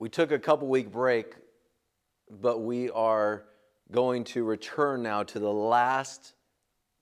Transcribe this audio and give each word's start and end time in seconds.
We 0.00 0.08
took 0.08 0.32
a 0.32 0.38
couple 0.38 0.66
week 0.66 0.90
break, 0.90 1.34
but 2.30 2.62
we 2.62 2.88
are 2.88 3.44
going 3.92 4.24
to 4.24 4.44
return 4.44 5.02
now 5.02 5.24
to 5.24 5.38
the 5.38 5.52
last 5.52 6.32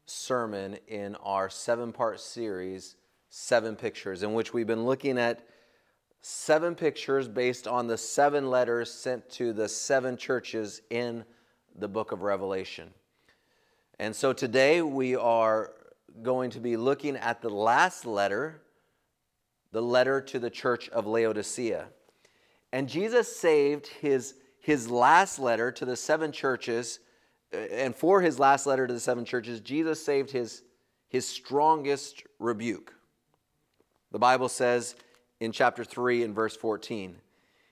sermon 0.05 0.77
in 0.89 1.15
our 1.23 1.49
seven 1.49 1.93
part 1.93 2.19
series, 2.19 2.97
Seven 3.29 3.77
Pictures, 3.77 4.25
in 4.25 4.35
which 4.35 4.53
we've 4.53 4.67
been 4.67 4.85
looking 4.85 5.17
at 5.17 5.47
seven 6.23 6.75
pictures 6.75 7.29
based 7.29 7.69
on 7.69 7.87
the 7.87 7.97
seven 7.97 8.51
letters 8.51 8.91
sent 8.91 9.31
to 9.31 9.53
the 9.53 9.69
seven 9.69 10.17
churches 10.17 10.83
in 10.91 11.25
the 11.77 11.87
book 11.87 12.11
of 12.11 12.23
Revelation. 12.23 12.91
And 14.01 14.17
so 14.17 14.33
today 14.33 14.83
we 14.83 15.15
are 15.15 15.71
going 16.21 16.51
to 16.51 16.59
be 16.59 16.77
looking 16.77 17.15
at 17.15 17.43
the 17.43 17.51
last 17.51 18.07
letter, 18.07 18.61
the 19.71 19.83
letter 19.83 20.21
to 20.21 20.41
the 20.41 20.51
church 20.51 20.89
of 20.89 21.07
Laodicea. 21.07 21.91
And 22.73 22.89
Jesus 22.89 23.35
saved 23.35 23.87
his, 23.87 24.35
his 24.61 24.91
last 24.91 25.39
letter 25.39 25.73
to 25.73 25.85
the 25.85 25.97
seven 25.97 26.33
churches, 26.33 27.01
uh, 27.53 27.59
and 27.59 27.95
for 27.95 28.21
his 28.21 28.39
last 28.39 28.67
letter 28.67 28.87
to 28.87 28.93
the 28.93 29.01
seven 29.01 29.25
churches, 29.25 29.61
Jesus 29.61 30.05
saved 30.05 30.31
his, 30.31 30.63
his 31.09 31.27
strongest 31.27 32.25
rebuke. 32.39 32.95
The 34.13 34.19
Bible 34.19 34.49
says 34.49 34.97
in 35.41 35.53
chapter 35.53 35.85
3 35.85 36.25
and 36.25 36.35
verse 36.35 36.57
14, 36.57 37.17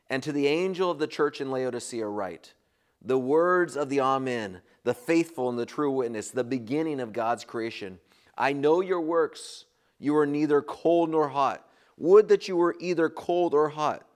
And 0.09 0.23
to 0.23 0.33
the 0.33 0.47
angel 0.47 0.91
of 0.91 0.99
the 0.99 1.07
church 1.07 1.41
in 1.41 1.51
Laodicea 1.51 2.07
write, 2.07 2.55
the 3.03 3.19
words 3.19 3.77
of 3.77 3.89
the 3.89 4.01
Amen, 4.01 4.61
the 4.85 4.95
faithful 4.95 5.49
and 5.49 5.59
the 5.59 5.67
true 5.67 5.91
witness, 5.91 6.31
the 6.31 6.45
beginning 6.45 7.01
of 7.01 7.13
God's 7.13 7.45
creation. 7.45 7.99
I 8.37 8.53
know 8.53 8.81
your 8.81 9.01
works. 9.01 9.65
You 9.99 10.17
are 10.17 10.27
neither 10.27 10.61
cold 10.61 11.11
nor 11.11 11.29
hot. 11.29 11.67
Would 11.99 12.29
that 12.29 12.49
you 12.49 12.57
were 12.57 12.77
either 12.81 13.09
cold 13.09 13.55
or 13.55 13.69
hot. 13.69 14.07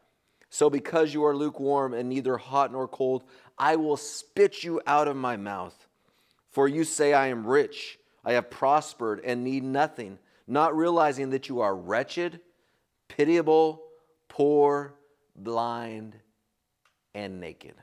So, 0.51 0.69
because 0.69 1.15
you 1.15 1.25
are 1.25 1.35
lukewarm 1.35 1.95
and 1.95 2.09
neither 2.09 2.37
hot 2.37 2.73
nor 2.73 2.89
cold, 2.89 3.23
I 3.57 3.77
will 3.77 3.97
spit 3.97 4.65
you 4.65 4.81
out 4.85 5.07
of 5.07 5.17
my 5.17 5.37
mouth. 5.37 5.87
For 6.51 6.67
you 6.67 6.83
say, 6.83 7.15
I 7.15 7.29
am 7.29 7.47
rich, 7.47 7.99
I 8.25 8.33
have 8.33 8.51
prospered, 8.51 9.21
and 9.25 9.45
need 9.45 9.63
nothing, 9.63 10.19
not 10.49 10.77
realizing 10.77 11.31
that 11.31 11.49
you 11.49 11.61
are 11.61 11.77
wretched, 11.77 12.41
pitiable, 13.07 13.83
poor, 14.29 14.95
blind, 15.37 16.17
and 17.15 17.41
naked. 17.41 17.75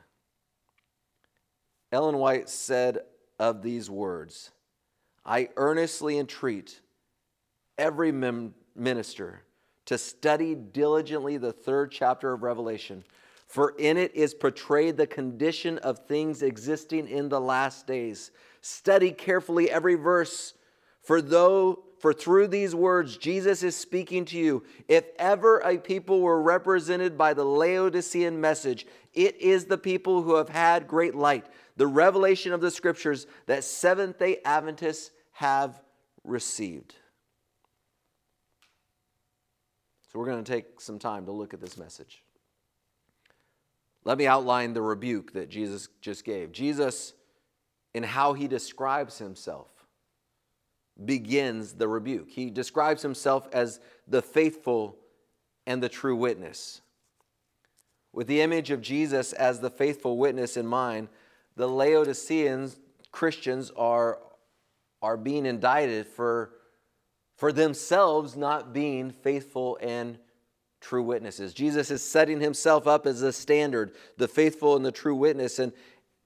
Ellen 1.94 2.18
White 2.18 2.50
said 2.50 3.00
of 3.40 3.62
these 3.62 3.90
words 3.90 4.52
I 5.26 5.50
earnestly 5.56 6.20
entreat 6.20 6.82
every 7.78 8.12
minister 8.76 9.44
to 9.88 9.98
study 9.98 10.54
diligently 10.54 11.38
the 11.38 11.52
third 11.52 11.92
chapter 11.92 12.34
of 12.34 12.44
Revelation, 12.44 13.04
for 13.48 13.74
in 13.80 13.98
it 13.98 14.14
is 14.14 14.34
portrayed 14.34 14.98
the 14.98 15.08
condition 15.08 15.78
of 15.80 16.00
things 16.00 16.44
existing 16.44 17.08
in 17.08 17.30
the 17.30 17.40
last 17.40 17.88
days. 17.88 18.32
Study 18.62 19.12
carefully 19.12 19.72
every 19.72 19.96
verse, 19.96 20.54
for 21.02 21.22
though 21.22 21.84
for 22.00 22.14
through 22.14 22.48
these 22.48 22.76
words 22.76 23.18
Jesus 23.18 23.64
is 23.64 23.76
speaking 23.76 24.26
to 24.26 24.38
you. 24.38 24.64
If 24.90 25.06
ever 25.18 25.60
a 25.60 25.78
people 25.78 26.20
were 26.20 26.42
represented 26.42 27.18
by 27.18 27.34
the 27.34 27.46
Laodicean 27.46 28.40
message, 28.40 28.86
it 29.14 29.38
is 29.38 29.66
the 29.66 29.78
people 29.78 30.22
who 30.22 30.36
have 30.36 30.50
had 30.50 30.88
great 30.88 31.16
light, 31.16 31.46
the 31.78 31.88
revelation 31.88 32.52
of 32.52 32.60
the 32.60 32.72
scriptures 32.72 33.26
that 33.46 33.64
Seventh 33.64 34.20
day 34.20 34.40
Adventists 34.44 35.12
have 35.32 35.82
received. 36.26 36.96
We're 40.18 40.26
going 40.26 40.44
to 40.44 40.52
take 40.52 40.82
some 40.82 40.98
time 40.98 41.28
to 41.28 41.32
look 41.32 41.54
at 41.54 41.62
this 41.62 41.78
message. 41.78 42.24
Let 44.04 44.18
me 44.18 44.26
outline 44.26 44.74
the 44.74 44.82
rebuke 44.82 45.34
that 45.34 45.48
Jesus 45.48 45.90
just 46.02 46.26
gave. 46.26 46.52
Jesus, 46.52 47.14
in 47.94 48.02
how 48.02 48.34
he 48.34 48.48
describes 48.48 49.20
himself, 49.20 49.68
begins 51.06 51.74
the 51.74 51.88
rebuke. 51.88 52.32
He 52.32 52.50
describes 52.50 53.04
himself 53.04 53.48
as 53.54 53.80
the 54.08 54.24
faithful 54.24 54.98
and 55.68 55.84
the 55.84 55.90
true 55.90 56.16
witness. 56.16 56.82
With 58.12 58.26
the 58.26 58.42
image 58.42 58.72
of 58.72 58.82
Jesus 58.82 59.34
as 59.34 59.60
the 59.60 59.70
faithful 59.70 60.18
witness 60.18 60.58
in 60.58 60.66
mind, 60.66 61.10
the 61.56 61.68
Laodiceans, 61.68 62.80
Christians 63.12 63.72
are, 63.78 64.18
are 65.00 65.16
being 65.16 65.46
indicted 65.46 66.08
for 66.08 66.57
for 67.38 67.52
themselves 67.52 68.36
not 68.36 68.74
being 68.74 69.12
faithful 69.12 69.78
and 69.82 70.18
true 70.82 71.04
witnesses. 71.04 71.54
Jesus 71.54 71.90
is 71.92 72.02
setting 72.02 72.40
himself 72.40 72.88
up 72.88 73.06
as 73.08 73.22
the 73.22 73.32
standard, 73.32 73.94
the 74.18 74.28
faithful 74.28 74.76
and 74.76 74.86
the 74.86 74.92
true 74.92 75.16
witness, 75.16 75.60
and, 75.60 75.72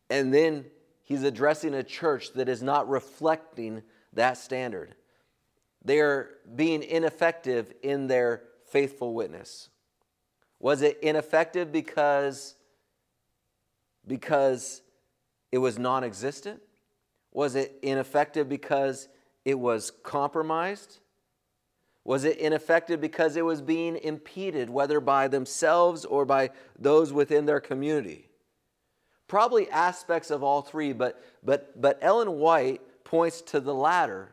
and 0.10 0.34
then 0.34 0.66
he's 1.04 1.24
addressing 1.24 1.74
a 1.74 1.84
church 1.84 2.34
that 2.34 2.50
is 2.50 2.64
not 2.64 2.90
reflecting 2.90 3.84
that 4.14 4.38
standard. 4.38 4.96
They 5.84 6.00
are 6.00 6.30
being 6.56 6.84
ineffective 6.84 7.74
in 7.84 8.08
their 8.08 8.44
faithful 8.70 9.14
witness. 9.14 9.70
Was 10.60 10.82
it 10.82 11.00
ineffective 11.02 11.72
because, 11.72 12.56
because 14.08 14.82
it 15.52 15.58
was 15.58 15.78
non 15.80 16.04
existent? 16.04 16.62
Was 17.32 17.56
it 17.56 17.80
ineffective 17.82 18.48
because 18.48 19.08
it 19.46 19.60
was 19.60 19.92
compromised? 20.04 21.00
Was 22.04 22.24
it 22.24 22.38
ineffective 22.38 23.00
because 23.00 23.36
it 23.36 23.46
was 23.46 23.62
being 23.62 23.96
impeded, 23.98 24.70
whether 24.70 25.00
by 25.00 25.28
themselves 25.28 26.04
or 26.06 26.26
by 26.26 26.50
those 26.80 27.14
within 27.14 27.46
their 27.46 27.60
community? 27.60 28.28
Probably 29.28 29.70
aspects 29.70 30.32
of 30.32 30.44
all 30.44 30.62
three, 30.62 30.94
but, 30.94 31.24
but, 31.44 31.80
but 31.80 32.00
Ellen 32.02 32.34
White 32.34 32.82
points 33.04 33.42
to 33.42 33.60
the 33.60 33.74
latter 33.74 34.32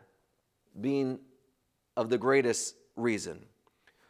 being 0.80 1.18
of 1.96 2.08
the 2.08 2.18
greatest 2.18 2.74
reason. 2.96 3.44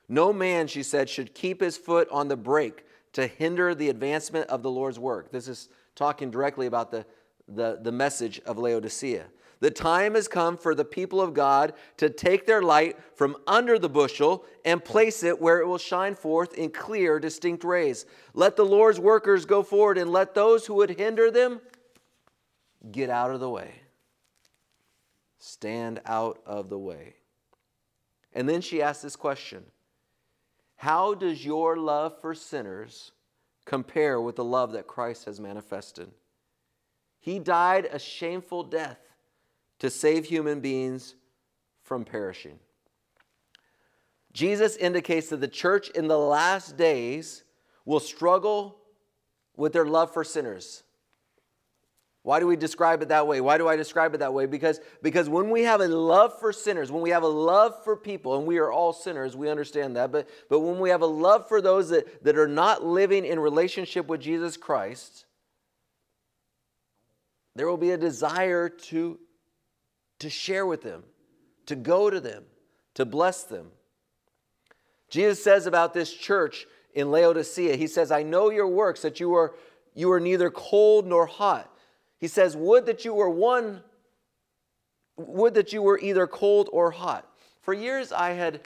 No 0.08 0.32
man, 0.32 0.66
she 0.66 0.82
said, 0.82 1.08
should 1.08 1.34
keep 1.34 1.60
his 1.60 1.76
foot 1.76 2.08
on 2.10 2.28
the 2.28 2.36
brake 2.36 2.84
to 3.12 3.26
hinder 3.26 3.74
the 3.74 3.88
advancement 3.88 4.48
of 4.48 4.62
the 4.62 4.70
Lord's 4.70 4.98
work. 4.98 5.32
This 5.32 5.48
is 5.48 5.68
talking 5.94 6.30
directly 6.30 6.66
about 6.66 6.90
the, 6.90 7.04
the, 7.48 7.78
the 7.82 7.92
message 7.92 8.40
of 8.46 8.56
Laodicea. 8.58 9.26
The 9.60 9.70
time 9.70 10.14
has 10.14 10.28
come 10.28 10.56
for 10.56 10.74
the 10.74 10.84
people 10.84 11.20
of 11.20 11.34
God 11.34 11.72
to 11.96 12.08
take 12.08 12.46
their 12.46 12.62
light 12.62 12.96
from 13.14 13.36
under 13.46 13.78
the 13.78 13.88
bushel 13.88 14.44
and 14.64 14.84
place 14.84 15.24
it 15.24 15.40
where 15.40 15.60
it 15.60 15.66
will 15.66 15.78
shine 15.78 16.14
forth 16.14 16.54
in 16.54 16.70
clear, 16.70 17.18
distinct 17.18 17.64
rays. 17.64 18.06
Let 18.34 18.54
the 18.54 18.64
Lord's 18.64 19.00
workers 19.00 19.44
go 19.44 19.62
forward 19.62 19.98
and 19.98 20.12
let 20.12 20.34
those 20.34 20.66
who 20.66 20.74
would 20.74 20.90
hinder 20.90 21.30
them 21.30 21.60
get 22.92 23.10
out 23.10 23.32
of 23.32 23.40
the 23.40 23.50
way. 23.50 23.72
Stand 25.38 26.00
out 26.06 26.40
of 26.46 26.68
the 26.68 26.78
way. 26.78 27.14
And 28.32 28.48
then 28.48 28.60
she 28.60 28.80
asked 28.80 29.02
this 29.02 29.16
question 29.16 29.64
How 30.76 31.14
does 31.14 31.44
your 31.44 31.76
love 31.76 32.20
for 32.20 32.34
sinners 32.34 33.10
compare 33.64 34.20
with 34.20 34.36
the 34.36 34.44
love 34.44 34.72
that 34.72 34.86
Christ 34.86 35.24
has 35.24 35.40
manifested? 35.40 36.12
He 37.18 37.40
died 37.40 37.88
a 37.90 37.98
shameful 37.98 38.62
death 38.62 38.98
to 39.78 39.90
save 39.90 40.24
human 40.24 40.60
beings 40.60 41.14
from 41.82 42.04
perishing. 42.04 42.58
Jesus 44.32 44.76
indicates 44.76 45.30
that 45.30 45.40
the 45.40 45.48
church 45.48 45.88
in 45.90 46.08
the 46.08 46.18
last 46.18 46.76
days 46.76 47.44
will 47.84 48.00
struggle 48.00 48.76
with 49.56 49.72
their 49.72 49.86
love 49.86 50.12
for 50.12 50.22
sinners. 50.22 50.82
Why 52.22 52.40
do 52.40 52.46
we 52.46 52.56
describe 52.56 53.00
it 53.00 53.08
that 53.08 53.26
way? 53.26 53.40
Why 53.40 53.56
do 53.56 53.68
I 53.68 53.76
describe 53.76 54.14
it 54.14 54.18
that 54.18 54.34
way? 54.34 54.44
Because, 54.44 54.80
because 55.02 55.28
when 55.30 55.50
we 55.50 55.62
have 55.62 55.80
a 55.80 55.88
love 55.88 56.38
for 56.38 56.52
sinners, 56.52 56.92
when 56.92 57.00
we 57.00 57.10
have 57.10 57.22
a 57.22 57.28
love 57.28 57.82
for 57.84 57.96
people, 57.96 58.36
and 58.36 58.46
we 58.46 58.58
are 58.58 58.70
all 58.70 58.92
sinners, 58.92 59.34
we 59.34 59.48
understand 59.48 59.96
that, 59.96 60.12
but, 60.12 60.28
but 60.50 60.60
when 60.60 60.78
we 60.78 60.90
have 60.90 61.00
a 61.00 61.06
love 61.06 61.48
for 61.48 61.62
those 61.62 61.88
that, 61.88 62.22
that 62.24 62.36
are 62.36 62.46
not 62.46 62.84
living 62.84 63.24
in 63.24 63.40
relationship 63.40 64.08
with 64.08 64.20
Jesus 64.20 64.58
Christ, 64.58 65.24
there 67.56 67.66
will 67.66 67.78
be 67.78 67.92
a 67.92 67.96
desire 67.96 68.68
to 68.68 69.18
to 70.18 70.30
share 70.30 70.66
with 70.66 70.82
them, 70.82 71.04
to 71.66 71.76
go 71.76 72.10
to 72.10 72.20
them, 72.20 72.44
to 72.94 73.04
bless 73.04 73.44
them. 73.44 73.70
Jesus 75.08 75.42
says 75.42 75.66
about 75.66 75.94
this 75.94 76.12
church 76.12 76.66
in 76.94 77.10
Laodicea, 77.10 77.76
He 77.76 77.86
says, 77.86 78.10
I 78.10 78.22
know 78.22 78.50
your 78.50 78.66
works, 78.66 79.02
that 79.02 79.20
you 79.20 79.34
are, 79.34 79.54
you 79.94 80.10
are 80.12 80.20
neither 80.20 80.50
cold 80.50 81.06
nor 81.06 81.26
hot. 81.26 81.70
He 82.18 82.28
says, 82.28 82.56
Would 82.56 82.86
that 82.86 83.04
you 83.04 83.14
were 83.14 83.30
one, 83.30 83.82
would 85.16 85.54
that 85.54 85.72
you 85.72 85.82
were 85.82 85.98
either 85.98 86.26
cold 86.26 86.68
or 86.72 86.90
hot. 86.90 87.28
For 87.62 87.74
years 87.74 88.12
I 88.12 88.30
had, 88.30 88.60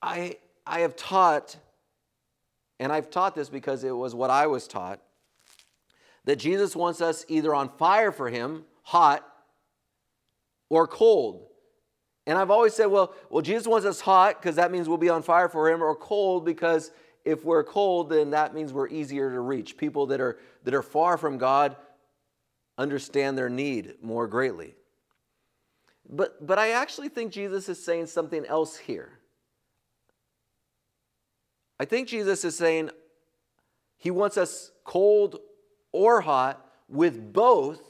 I, 0.00 0.36
I 0.66 0.80
have 0.80 0.96
taught, 0.96 1.56
and 2.78 2.92
I've 2.92 3.10
taught 3.10 3.34
this 3.34 3.48
because 3.48 3.84
it 3.84 3.90
was 3.90 4.14
what 4.14 4.30
I 4.30 4.46
was 4.46 4.66
taught, 4.66 5.00
that 6.24 6.36
Jesus 6.36 6.76
wants 6.76 7.00
us 7.00 7.24
either 7.28 7.54
on 7.54 7.68
fire 7.68 8.12
for 8.12 8.28
Him, 8.28 8.64
hot, 8.82 9.26
or 10.72 10.86
cold. 10.86 11.48
And 12.26 12.38
I've 12.38 12.50
always 12.50 12.72
said, 12.72 12.86
well, 12.86 13.14
well, 13.28 13.42
Jesus 13.42 13.66
wants 13.66 13.86
us 13.86 14.00
hot 14.00 14.40
because 14.40 14.56
that 14.56 14.72
means 14.72 14.88
we'll 14.88 14.96
be 14.96 15.10
on 15.10 15.22
fire 15.22 15.50
for 15.50 15.70
him, 15.70 15.82
or 15.82 15.94
cold 15.94 16.46
because 16.46 16.92
if 17.26 17.44
we're 17.44 17.62
cold, 17.62 18.08
then 18.08 18.30
that 18.30 18.54
means 18.54 18.72
we're 18.72 18.88
easier 18.88 19.30
to 19.30 19.40
reach. 19.40 19.76
People 19.76 20.06
that 20.06 20.20
are, 20.20 20.38
that 20.64 20.72
are 20.72 20.82
far 20.82 21.18
from 21.18 21.36
God 21.36 21.76
understand 22.78 23.36
their 23.36 23.50
need 23.50 23.96
more 24.00 24.26
greatly. 24.26 24.74
But, 26.08 26.44
but 26.46 26.58
I 26.58 26.70
actually 26.70 27.10
think 27.10 27.32
Jesus 27.32 27.68
is 27.68 27.84
saying 27.84 28.06
something 28.06 28.46
else 28.46 28.78
here. 28.78 29.18
I 31.78 31.84
think 31.84 32.08
Jesus 32.08 32.46
is 32.46 32.56
saying 32.56 32.90
he 33.98 34.10
wants 34.10 34.38
us 34.38 34.72
cold 34.84 35.38
or 35.92 36.22
hot 36.22 36.64
with 36.88 37.34
both 37.34 37.82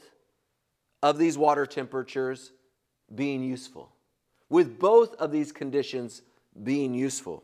of 1.01 1.17
these 1.17 1.37
water 1.37 1.65
temperatures 1.65 2.51
being 3.13 3.43
useful, 3.43 3.91
with 4.49 4.79
both 4.79 5.15
of 5.15 5.31
these 5.31 5.51
conditions 5.51 6.21
being 6.63 6.93
useful. 6.93 7.43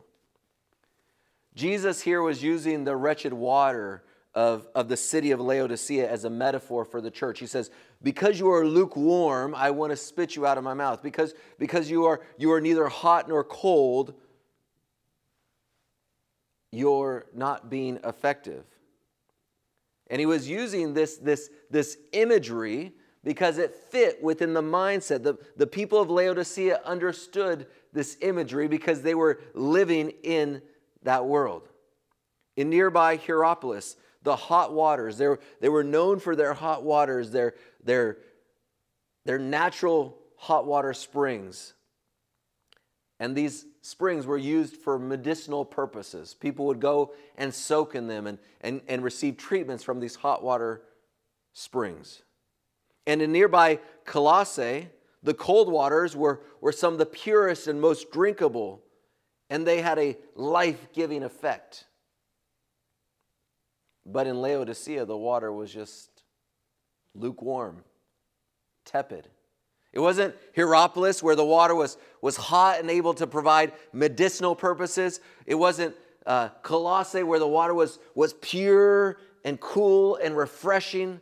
Jesus 1.54 2.00
here 2.00 2.22
was 2.22 2.42
using 2.42 2.84
the 2.84 2.96
wretched 2.96 3.32
water 3.32 4.04
of, 4.34 4.68
of 4.74 4.88
the 4.88 4.96
city 4.96 5.32
of 5.32 5.40
Laodicea 5.40 6.08
as 6.08 6.24
a 6.24 6.30
metaphor 6.30 6.84
for 6.84 7.00
the 7.00 7.10
church. 7.10 7.40
He 7.40 7.46
says, 7.46 7.70
Because 8.02 8.38
you 8.38 8.50
are 8.50 8.64
lukewarm, 8.64 9.54
I 9.54 9.70
want 9.70 9.90
to 9.90 9.96
spit 9.96 10.36
you 10.36 10.46
out 10.46 10.58
of 10.58 10.64
my 10.64 10.74
mouth. 10.74 11.02
Because, 11.02 11.34
because 11.58 11.90
you, 11.90 12.04
are, 12.04 12.20
you 12.38 12.52
are 12.52 12.60
neither 12.60 12.86
hot 12.88 13.28
nor 13.28 13.42
cold, 13.42 14.14
you're 16.70 17.26
not 17.34 17.68
being 17.68 17.98
effective. 18.04 18.64
And 20.06 20.20
he 20.20 20.26
was 20.26 20.48
using 20.48 20.94
this, 20.94 21.16
this, 21.16 21.50
this 21.70 21.96
imagery 22.12 22.92
because 23.22 23.58
it 23.58 23.74
fit 23.74 24.22
within 24.22 24.54
the 24.54 24.62
mindset. 24.62 25.22
The, 25.22 25.38
the 25.56 25.66
people 25.66 26.00
of 26.00 26.10
Laodicea 26.10 26.80
understood 26.84 27.66
this 27.92 28.16
imagery 28.20 28.68
because 28.68 29.02
they 29.02 29.14
were 29.14 29.40
living 29.54 30.12
in 30.22 30.62
that 31.02 31.26
world. 31.26 31.68
In 32.56 32.70
nearby 32.70 33.16
Hierapolis, 33.16 33.96
the 34.22 34.36
hot 34.36 34.72
waters, 34.72 35.18
they 35.18 35.28
were, 35.28 35.40
they 35.60 35.68
were 35.68 35.84
known 35.84 36.18
for 36.18 36.36
their 36.36 36.54
hot 36.54 36.82
waters, 36.82 37.30
their, 37.30 37.54
their, 37.82 38.18
their 39.24 39.38
natural 39.38 40.18
hot 40.36 40.66
water 40.66 40.92
springs. 40.94 41.74
And 43.18 43.36
these 43.36 43.66
springs 43.82 44.26
were 44.26 44.38
used 44.38 44.76
for 44.76 44.98
medicinal 44.98 45.64
purposes. 45.64 46.34
People 46.34 46.66
would 46.66 46.80
go 46.80 47.12
and 47.36 47.54
soak 47.54 47.94
in 47.94 48.08
them 48.08 48.26
and, 48.26 48.38
and, 48.62 48.80
and 48.88 49.02
receive 49.02 49.36
treatments 49.36 49.84
from 49.84 50.00
these 50.00 50.16
hot 50.16 50.42
water 50.42 50.82
springs. 51.52 52.22
And 53.10 53.20
in 53.20 53.32
nearby 53.32 53.80
Colossae, 54.04 54.88
the 55.24 55.34
cold 55.34 55.68
waters 55.68 56.14
were, 56.14 56.42
were 56.60 56.70
some 56.70 56.92
of 56.92 57.00
the 57.00 57.06
purest 57.06 57.66
and 57.66 57.80
most 57.80 58.12
drinkable, 58.12 58.84
and 59.50 59.66
they 59.66 59.80
had 59.80 59.98
a 59.98 60.16
life 60.36 60.92
giving 60.92 61.24
effect. 61.24 61.86
But 64.06 64.28
in 64.28 64.40
Laodicea, 64.40 65.06
the 65.06 65.16
water 65.16 65.52
was 65.52 65.72
just 65.72 66.22
lukewarm, 67.16 67.82
tepid. 68.84 69.26
It 69.92 69.98
wasn't 69.98 70.36
Hierapolis 70.54 71.20
where 71.20 71.34
the 71.34 71.44
water 71.44 71.74
was, 71.74 71.98
was 72.22 72.36
hot 72.36 72.78
and 72.78 72.88
able 72.88 73.14
to 73.14 73.26
provide 73.26 73.72
medicinal 73.92 74.54
purposes. 74.54 75.18
It 75.46 75.56
wasn't 75.56 75.96
uh, 76.26 76.50
Colossae 76.62 77.24
where 77.24 77.40
the 77.40 77.48
water 77.48 77.74
was, 77.74 77.98
was 78.14 78.34
pure 78.34 79.18
and 79.44 79.58
cool 79.58 80.14
and 80.14 80.36
refreshing, 80.36 81.20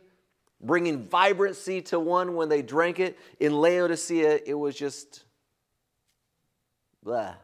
bringing 0.61 1.07
vibrancy 1.07 1.81
to 1.81 1.99
one 1.99 2.35
when 2.35 2.49
they 2.49 2.61
drank 2.61 2.99
it. 2.99 3.17
In 3.39 3.53
Laodicea, 3.53 4.39
it 4.45 4.53
was 4.53 4.75
just 4.75 5.23
blah, 7.03 7.35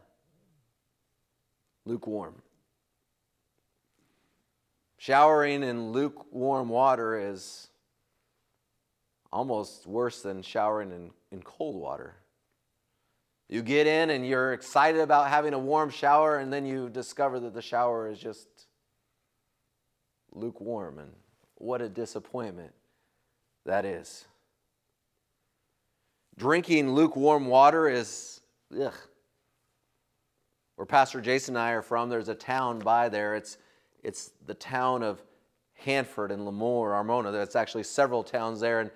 lukewarm. 1.84 2.34
Showering 4.98 5.62
in 5.62 5.92
lukewarm 5.92 6.68
water 6.68 7.30
is 7.30 7.68
almost 9.32 9.86
worse 9.86 10.22
than 10.22 10.42
showering 10.42 10.90
in, 10.90 11.10
in 11.30 11.42
cold 11.42 11.76
water. 11.76 12.16
You 13.48 13.62
get 13.62 13.86
in 13.86 14.10
and 14.10 14.26
you're 14.26 14.52
excited 14.52 15.00
about 15.00 15.28
having 15.28 15.54
a 15.54 15.58
warm 15.58 15.90
shower, 15.90 16.38
and 16.38 16.52
then 16.52 16.66
you 16.66 16.88
discover 16.88 17.38
that 17.40 17.54
the 17.54 17.62
shower 17.62 18.08
is 18.08 18.18
just 18.18 18.48
lukewarm. 20.32 20.98
And 20.98 21.12
what 21.54 21.80
a 21.80 21.88
disappointment 21.88 22.72
that 23.66 23.84
is. 23.84 24.26
Drinking 26.38 26.92
lukewarm 26.92 27.46
water 27.46 27.88
is, 27.88 28.40
ugh. 28.80 28.94
Where 30.76 30.86
Pastor 30.86 31.20
Jason 31.20 31.56
and 31.56 31.62
I 31.62 31.70
are 31.70 31.82
from, 31.82 32.08
there's 32.08 32.28
a 32.28 32.34
town 32.34 32.80
by 32.80 33.08
there. 33.08 33.34
It's, 33.34 33.56
it's 34.02 34.32
the 34.46 34.54
town 34.54 35.02
of 35.02 35.22
Hanford 35.74 36.30
and 36.30 36.46
Lemoore, 36.46 36.92
Armona. 36.92 37.32
That's 37.32 37.56
actually 37.56 37.84
several 37.84 38.22
towns 38.22 38.60
there. 38.60 38.80
And 38.80 38.90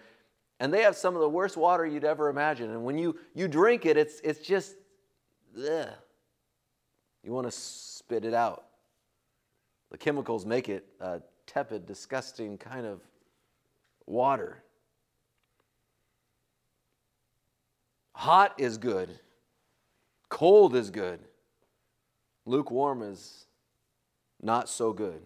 and 0.60 0.72
they 0.72 0.82
have 0.82 0.94
some 0.94 1.14
of 1.14 1.22
the 1.22 1.28
worst 1.28 1.56
water 1.56 1.86
you'd 1.86 2.04
ever 2.04 2.28
imagine. 2.28 2.70
And 2.70 2.84
when 2.84 2.98
you, 2.98 3.16
you 3.34 3.48
drink 3.48 3.86
it, 3.86 3.96
it's, 3.96 4.20
it's 4.22 4.40
just, 4.40 4.76
ugh. 5.56 5.88
you 7.24 7.32
want 7.32 7.46
to 7.46 7.50
spit 7.50 8.26
it 8.26 8.34
out. 8.34 8.66
The 9.90 9.96
chemicals 9.96 10.44
make 10.44 10.68
it 10.68 10.84
a 11.00 11.22
tepid, 11.46 11.86
disgusting 11.86 12.58
kind 12.58 12.84
of 12.84 13.00
water. 14.10 14.62
Hot 18.14 18.54
is 18.58 18.76
good, 18.76 19.08
cold 20.28 20.76
is 20.76 20.90
good, 20.90 21.20
lukewarm 22.44 23.02
is 23.02 23.46
not 24.42 24.68
so 24.68 24.92
good. 24.92 25.22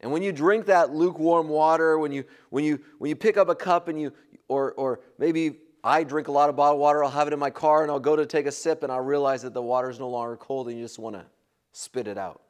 And 0.00 0.12
when 0.12 0.22
you 0.22 0.32
drink 0.32 0.66
that 0.66 0.94
lukewarm 0.94 1.48
water, 1.48 1.98
when 1.98 2.12
you, 2.12 2.24
when 2.50 2.64
you, 2.64 2.80
when 2.98 3.08
you 3.08 3.16
pick 3.16 3.36
up 3.36 3.48
a 3.48 3.54
cup 3.54 3.88
and 3.88 4.00
you, 4.00 4.12
or, 4.46 4.72
or 4.74 5.00
maybe 5.18 5.58
I 5.82 6.04
drink 6.04 6.28
a 6.28 6.32
lot 6.32 6.48
of 6.48 6.56
bottled 6.56 6.80
water, 6.80 7.02
I'll 7.02 7.10
have 7.10 7.26
it 7.26 7.32
in 7.32 7.38
my 7.38 7.50
car 7.50 7.82
and 7.82 7.90
I'll 7.90 7.98
go 7.98 8.14
to 8.14 8.24
take 8.24 8.46
a 8.46 8.52
sip 8.52 8.82
and 8.84 8.92
I'll 8.92 9.00
realize 9.00 9.42
that 9.42 9.54
the 9.54 9.62
water 9.62 9.90
is 9.90 9.98
no 9.98 10.08
longer 10.08 10.36
cold 10.36 10.68
and 10.68 10.78
you 10.78 10.84
just 10.84 10.98
want 10.98 11.16
to 11.16 11.26
spit 11.72 12.06
it 12.06 12.16
out. 12.16 12.42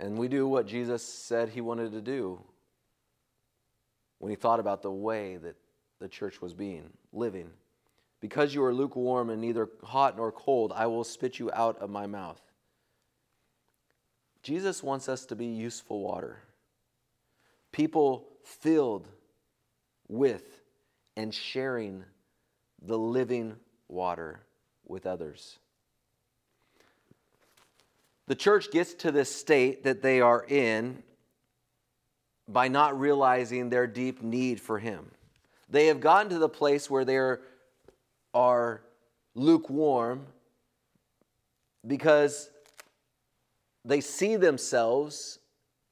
And 0.00 0.16
we 0.16 0.28
do 0.28 0.48
what 0.48 0.66
Jesus 0.66 1.04
said 1.04 1.50
he 1.50 1.60
wanted 1.60 1.92
to 1.92 2.00
do 2.00 2.40
when 4.18 4.30
he 4.30 4.36
thought 4.36 4.58
about 4.58 4.80
the 4.80 4.90
way 4.90 5.36
that 5.36 5.56
the 6.00 6.08
church 6.08 6.40
was 6.40 6.54
being, 6.54 6.88
living. 7.12 7.50
Because 8.18 8.54
you 8.54 8.64
are 8.64 8.72
lukewarm 8.72 9.28
and 9.28 9.42
neither 9.42 9.68
hot 9.84 10.16
nor 10.16 10.32
cold, 10.32 10.72
I 10.74 10.86
will 10.86 11.04
spit 11.04 11.38
you 11.38 11.50
out 11.52 11.78
of 11.78 11.90
my 11.90 12.06
mouth. 12.06 12.40
Jesus 14.42 14.82
wants 14.82 15.06
us 15.06 15.26
to 15.26 15.36
be 15.36 15.46
useful 15.46 16.00
water, 16.00 16.38
people 17.70 18.26
filled 18.42 19.06
with 20.08 20.62
and 21.14 21.32
sharing 21.32 22.04
the 22.80 22.98
living 22.98 23.56
water 23.86 24.40
with 24.86 25.04
others. 25.04 25.58
The 28.30 28.36
church 28.36 28.70
gets 28.70 28.94
to 28.94 29.10
this 29.10 29.34
state 29.34 29.82
that 29.82 30.02
they 30.02 30.20
are 30.20 30.44
in 30.46 31.02
by 32.46 32.68
not 32.68 32.96
realizing 32.96 33.70
their 33.70 33.88
deep 33.88 34.22
need 34.22 34.60
for 34.60 34.78
Him. 34.78 35.10
They 35.68 35.88
have 35.88 35.98
gotten 35.98 36.30
to 36.30 36.38
the 36.38 36.48
place 36.48 36.88
where 36.88 37.04
they 37.04 37.16
are, 37.16 37.40
are 38.32 38.82
lukewarm 39.34 40.26
because 41.84 42.50
they 43.84 44.00
see 44.00 44.36
themselves 44.36 45.40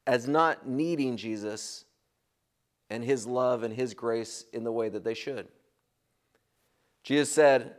as 0.07 0.29
not 0.29 0.65
needing 0.65 1.17
Jesus 1.17 1.87
and 2.89 3.03
his 3.03 3.27
love 3.27 3.65
and 3.65 3.75
his 3.75 3.95
grace 3.95 4.45
in 4.53 4.63
the 4.63 4.71
way 4.71 4.89
that 4.89 5.03
they 5.03 5.15
should. 5.15 5.49
Jesus 7.03 7.33
said, 7.33 7.75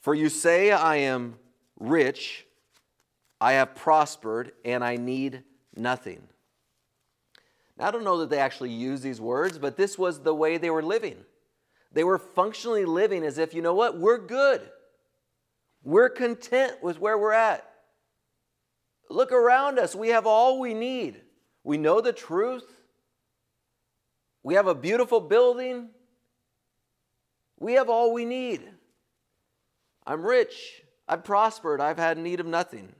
For 0.00 0.16
you 0.16 0.28
say, 0.28 0.72
I 0.72 0.96
am 0.96 1.38
rich, 1.78 2.44
I 3.40 3.52
have 3.52 3.74
prospered, 3.74 4.52
and 4.64 4.84
I 4.84 4.96
need 4.96 5.44
nothing. 5.76 6.22
Now, 7.76 7.88
I 7.88 7.90
don't 7.90 8.04
know 8.04 8.18
that 8.18 8.30
they 8.30 8.38
actually 8.38 8.70
use 8.70 9.00
these 9.00 9.20
words, 9.20 9.58
but 9.58 9.76
this 9.76 9.96
was 9.96 10.20
the 10.20 10.34
way 10.34 10.58
they 10.58 10.70
were 10.70 10.82
living. 10.82 11.16
They 11.92 12.04
were 12.04 12.18
functionally 12.18 12.84
living 12.84 13.24
as 13.24 13.38
if, 13.38 13.54
you 13.54 13.62
know 13.62 13.74
what, 13.74 13.98
we're 13.98 14.18
good. 14.18 14.60
We're 15.84 16.08
content 16.08 16.82
with 16.82 17.00
where 17.00 17.16
we're 17.16 17.32
at. 17.32 17.64
Look 19.08 19.32
around 19.32 19.78
us. 19.78 19.94
We 19.94 20.08
have 20.08 20.26
all 20.26 20.58
we 20.60 20.74
need. 20.74 21.20
We 21.64 21.78
know 21.78 22.00
the 22.00 22.12
truth. 22.12 22.64
We 24.42 24.54
have 24.54 24.66
a 24.66 24.74
beautiful 24.74 25.20
building. 25.20 25.88
We 27.58 27.74
have 27.74 27.88
all 27.88 28.12
we 28.12 28.24
need. 28.24 28.62
I'm 30.06 30.24
rich. 30.24 30.82
I've 31.08 31.24
prospered. 31.24 31.80
I've 31.80 31.98
had 31.98 32.18
need 32.18 32.40
of 32.40 32.46
nothing. 32.46 32.94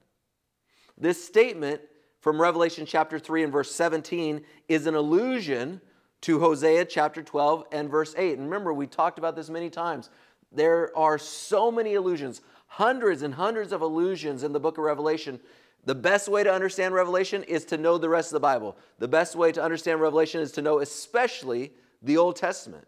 This 1.00 1.24
statement 1.24 1.80
from 2.20 2.40
Revelation 2.40 2.84
chapter 2.84 3.18
3 3.18 3.44
and 3.44 3.52
verse 3.52 3.70
17 3.70 4.42
is 4.68 4.86
an 4.86 4.94
allusion 4.94 5.80
to 6.22 6.40
Hosea 6.40 6.84
chapter 6.84 7.22
12 7.22 7.66
and 7.70 7.88
verse 7.88 8.14
8. 8.16 8.38
And 8.38 8.46
remember, 8.46 8.72
we 8.72 8.86
talked 8.86 9.18
about 9.18 9.36
this 9.36 9.48
many 9.48 9.70
times. 9.70 10.10
There 10.50 10.96
are 10.96 11.18
so 11.18 11.70
many 11.70 11.94
allusions, 11.94 12.40
hundreds 12.66 13.22
and 13.22 13.34
hundreds 13.34 13.72
of 13.72 13.82
allusions 13.82 14.42
in 14.42 14.52
the 14.52 14.60
book 14.60 14.78
of 14.78 14.84
Revelation. 14.84 15.38
The 15.84 15.94
best 15.94 16.28
way 16.28 16.42
to 16.42 16.52
understand 16.52 16.94
Revelation 16.94 17.44
is 17.44 17.64
to 17.66 17.76
know 17.76 17.98
the 17.98 18.08
rest 18.08 18.30
of 18.30 18.34
the 18.34 18.40
Bible. 18.40 18.76
The 18.98 19.08
best 19.08 19.36
way 19.36 19.52
to 19.52 19.62
understand 19.62 20.00
Revelation 20.00 20.40
is 20.40 20.52
to 20.52 20.62
know 20.62 20.80
especially 20.80 21.72
the 22.02 22.16
Old 22.16 22.36
Testament. 22.36 22.86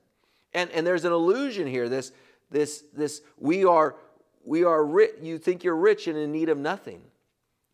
And, 0.52 0.70
and 0.70 0.84
there's 0.84 1.04
an 1.04 1.12
illusion 1.12 1.66
here. 1.66 1.88
This, 1.88 2.12
this, 2.50 2.82
this 2.92 3.22
we 3.38 3.64
are, 3.64 3.94
we 4.44 4.64
are 4.64 4.84
rich, 4.84 5.12
you 5.22 5.38
think 5.38 5.62
you're 5.62 5.76
rich 5.76 6.08
and 6.08 6.18
in 6.18 6.32
need 6.32 6.48
of 6.48 6.58
nothing. 6.58 7.02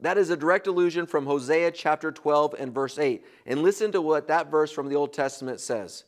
That 0.01 0.19
is 0.19 0.31
a 0.31 0.37
direct 0.37 0.67
allusion 0.67 1.07
from 1.07 1.25
Hosea 1.25 1.71
chapter 1.71 2.13
12 2.13 2.55
and 2.59 2.75
verse 2.75 2.99
8. 2.99 3.25
And 3.47 3.63
listen 3.63 3.93
to 3.93 4.03
what 4.03 4.29
that 4.29 4.51
verse 4.51 4.71
from 4.71 4.89
the 4.89 4.97
Old 4.97 5.13
Testament 5.13 5.61
says 5.61 6.05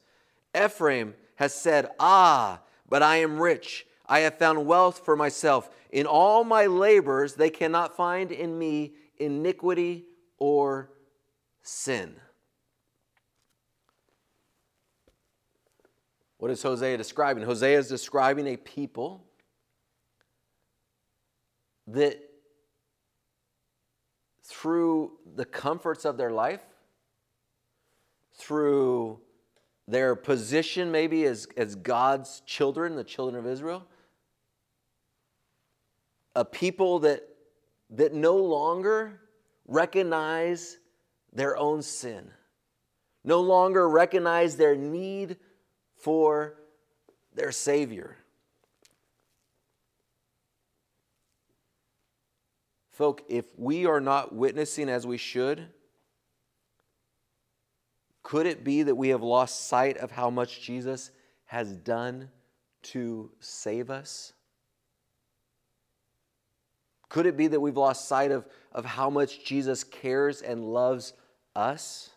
Ephraim 0.56 1.14
has 1.36 1.54
said, 1.54 1.88
Ah, 1.98 2.60
but 2.88 3.02
I 3.02 3.16
am 3.16 3.40
rich. 3.40 3.86
I 4.06 4.20
have 4.20 4.38
found 4.38 4.66
wealth 4.66 5.04
for 5.04 5.16
myself. 5.16 5.70
In 5.90 6.06
all 6.06 6.44
my 6.44 6.66
labors, 6.66 7.34
they 7.34 7.50
cannot 7.50 7.96
find 7.96 8.30
in 8.30 8.58
me 8.58 8.92
iniquity 9.18 10.04
or 10.38 10.90
sin. 11.62 12.14
What 16.38 16.50
is 16.50 16.62
Hosea 16.62 16.96
describing? 16.96 17.44
Hosea 17.44 17.78
is 17.78 17.88
describing 17.88 18.46
a 18.46 18.56
people 18.56 19.24
that 21.88 22.27
through 24.60 25.12
the 25.36 25.44
comforts 25.44 26.04
of 26.04 26.16
their 26.16 26.32
life, 26.32 26.62
through 28.34 29.20
their 29.86 30.16
position 30.16 30.90
maybe 30.90 31.24
as, 31.24 31.46
as 31.56 31.76
God's 31.76 32.42
children, 32.44 32.96
the 32.96 33.04
children 33.04 33.38
of 33.38 33.50
Israel, 33.50 33.86
a 36.34 36.44
people 36.44 36.98
that, 37.00 37.22
that 37.90 38.12
no 38.14 38.36
longer 38.36 39.20
recognize 39.66 40.78
their 41.32 41.56
own 41.56 41.80
sin, 41.80 42.28
no 43.24 43.40
longer 43.40 43.88
recognize 43.88 44.56
their 44.56 44.76
need 44.76 45.36
for 45.94 46.56
their 47.34 47.52
Savior. 47.52 48.17
Folk, 52.98 53.22
if 53.28 53.44
we 53.56 53.86
are 53.86 54.00
not 54.00 54.34
witnessing 54.34 54.88
as 54.88 55.06
we 55.06 55.18
should, 55.18 55.68
could 58.24 58.44
it 58.44 58.64
be 58.64 58.82
that 58.82 58.96
we 58.96 59.10
have 59.10 59.22
lost 59.22 59.68
sight 59.68 59.96
of 59.98 60.10
how 60.10 60.30
much 60.30 60.62
Jesus 60.62 61.12
has 61.44 61.76
done 61.76 62.28
to 62.82 63.30
save 63.38 63.88
us? 63.88 64.32
Could 67.08 67.26
it 67.26 67.36
be 67.36 67.46
that 67.46 67.60
we've 67.60 67.76
lost 67.76 68.08
sight 68.08 68.32
of, 68.32 68.44
of 68.72 68.84
how 68.84 69.08
much 69.08 69.44
Jesus 69.44 69.84
cares 69.84 70.42
and 70.42 70.64
loves 70.64 71.12
us? 71.54 72.10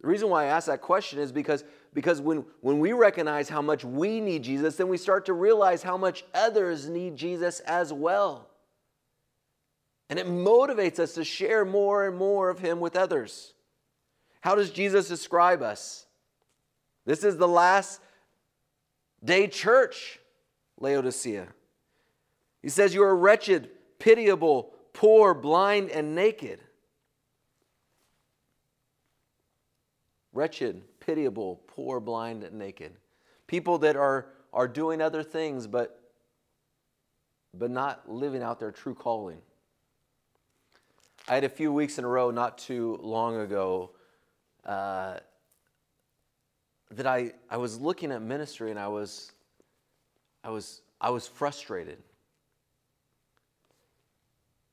The 0.00 0.08
reason 0.08 0.30
why 0.30 0.46
I 0.46 0.48
ask 0.48 0.66
that 0.66 0.80
question 0.80 1.20
is 1.20 1.30
because, 1.30 1.62
because 1.92 2.20
when, 2.20 2.44
when 2.60 2.78
we 2.78 2.92
recognize 2.92 3.48
how 3.48 3.62
much 3.62 3.84
we 3.84 4.20
need 4.20 4.42
Jesus, 4.42 4.76
then 4.76 4.88
we 4.88 4.96
start 4.96 5.26
to 5.26 5.32
realize 5.32 5.82
how 5.82 5.96
much 5.96 6.24
others 6.34 6.88
need 6.88 7.16
Jesus 7.16 7.60
as 7.60 7.92
well. 7.92 8.48
And 10.08 10.18
it 10.18 10.26
motivates 10.26 10.98
us 10.98 11.14
to 11.14 11.24
share 11.24 11.64
more 11.64 12.06
and 12.06 12.16
more 12.16 12.48
of 12.50 12.58
Him 12.58 12.80
with 12.80 12.96
others. 12.96 13.54
How 14.40 14.54
does 14.54 14.70
Jesus 14.70 15.08
describe 15.08 15.62
us? 15.62 16.06
This 17.06 17.24
is 17.24 17.36
the 17.36 17.48
last 17.48 18.00
day 19.24 19.46
church, 19.46 20.20
Laodicea. 20.78 21.48
He 22.62 22.68
says, 22.68 22.94
You 22.94 23.02
are 23.02 23.16
wretched, 23.16 23.70
pitiable, 23.98 24.74
poor, 24.92 25.34
blind, 25.34 25.90
and 25.90 26.14
naked. 26.14 26.60
wretched, 30.32 30.82
pitiable, 31.00 31.60
poor, 31.66 31.98
blind, 32.00 32.44
and 32.44 32.58
naked. 32.58 32.92
People 33.46 33.78
that 33.78 33.96
are, 33.96 34.26
are 34.52 34.68
doing 34.68 35.00
other 35.00 35.22
things 35.22 35.66
but, 35.66 36.00
but 37.56 37.70
not 37.70 38.08
living 38.08 38.42
out 38.42 38.60
their 38.60 38.70
true 38.70 38.94
calling. 38.94 39.38
I 41.28 41.34
had 41.34 41.44
a 41.44 41.48
few 41.48 41.72
weeks 41.72 41.98
in 41.98 42.04
a 42.04 42.08
row 42.08 42.30
not 42.30 42.58
too 42.58 42.98
long 43.02 43.36
ago 43.36 43.90
uh, 44.64 45.18
that 46.90 47.06
I, 47.06 47.32
I 47.48 47.56
was 47.56 47.80
looking 47.80 48.12
at 48.12 48.22
ministry 48.22 48.70
and 48.70 48.78
I 48.78 48.88
was, 48.88 49.32
I 50.42 50.50
was, 50.50 50.82
I 51.00 51.10
was 51.10 51.26
frustrated. 51.26 51.98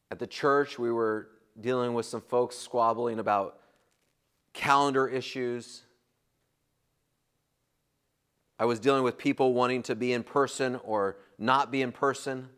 At 0.10 0.20
the 0.20 0.28
church, 0.28 0.80
we 0.80 0.92
were 0.92 1.30
dealing 1.60 1.94
with 1.94 2.06
some 2.06 2.22
folks 2.22 2.56
squabbling 2.58 3.20
about 3.20 3.60
calendar 4.54 5.08
issues. 5.08 5.84
I 8.60 8.66
was 8.66 8.80
dealing 8.80 9.04
with 9.04 9.18
people 9.18 9.54
wanting 9.54 9.84
to 9.84 9.96
be 9.96 10.14
in 10.14 10.24
person 10.24 10.80
or 10.84 11.18
not 11.38 11.72
be 11.72 11.82
in 11.82 11.92
person. 11.92 12.50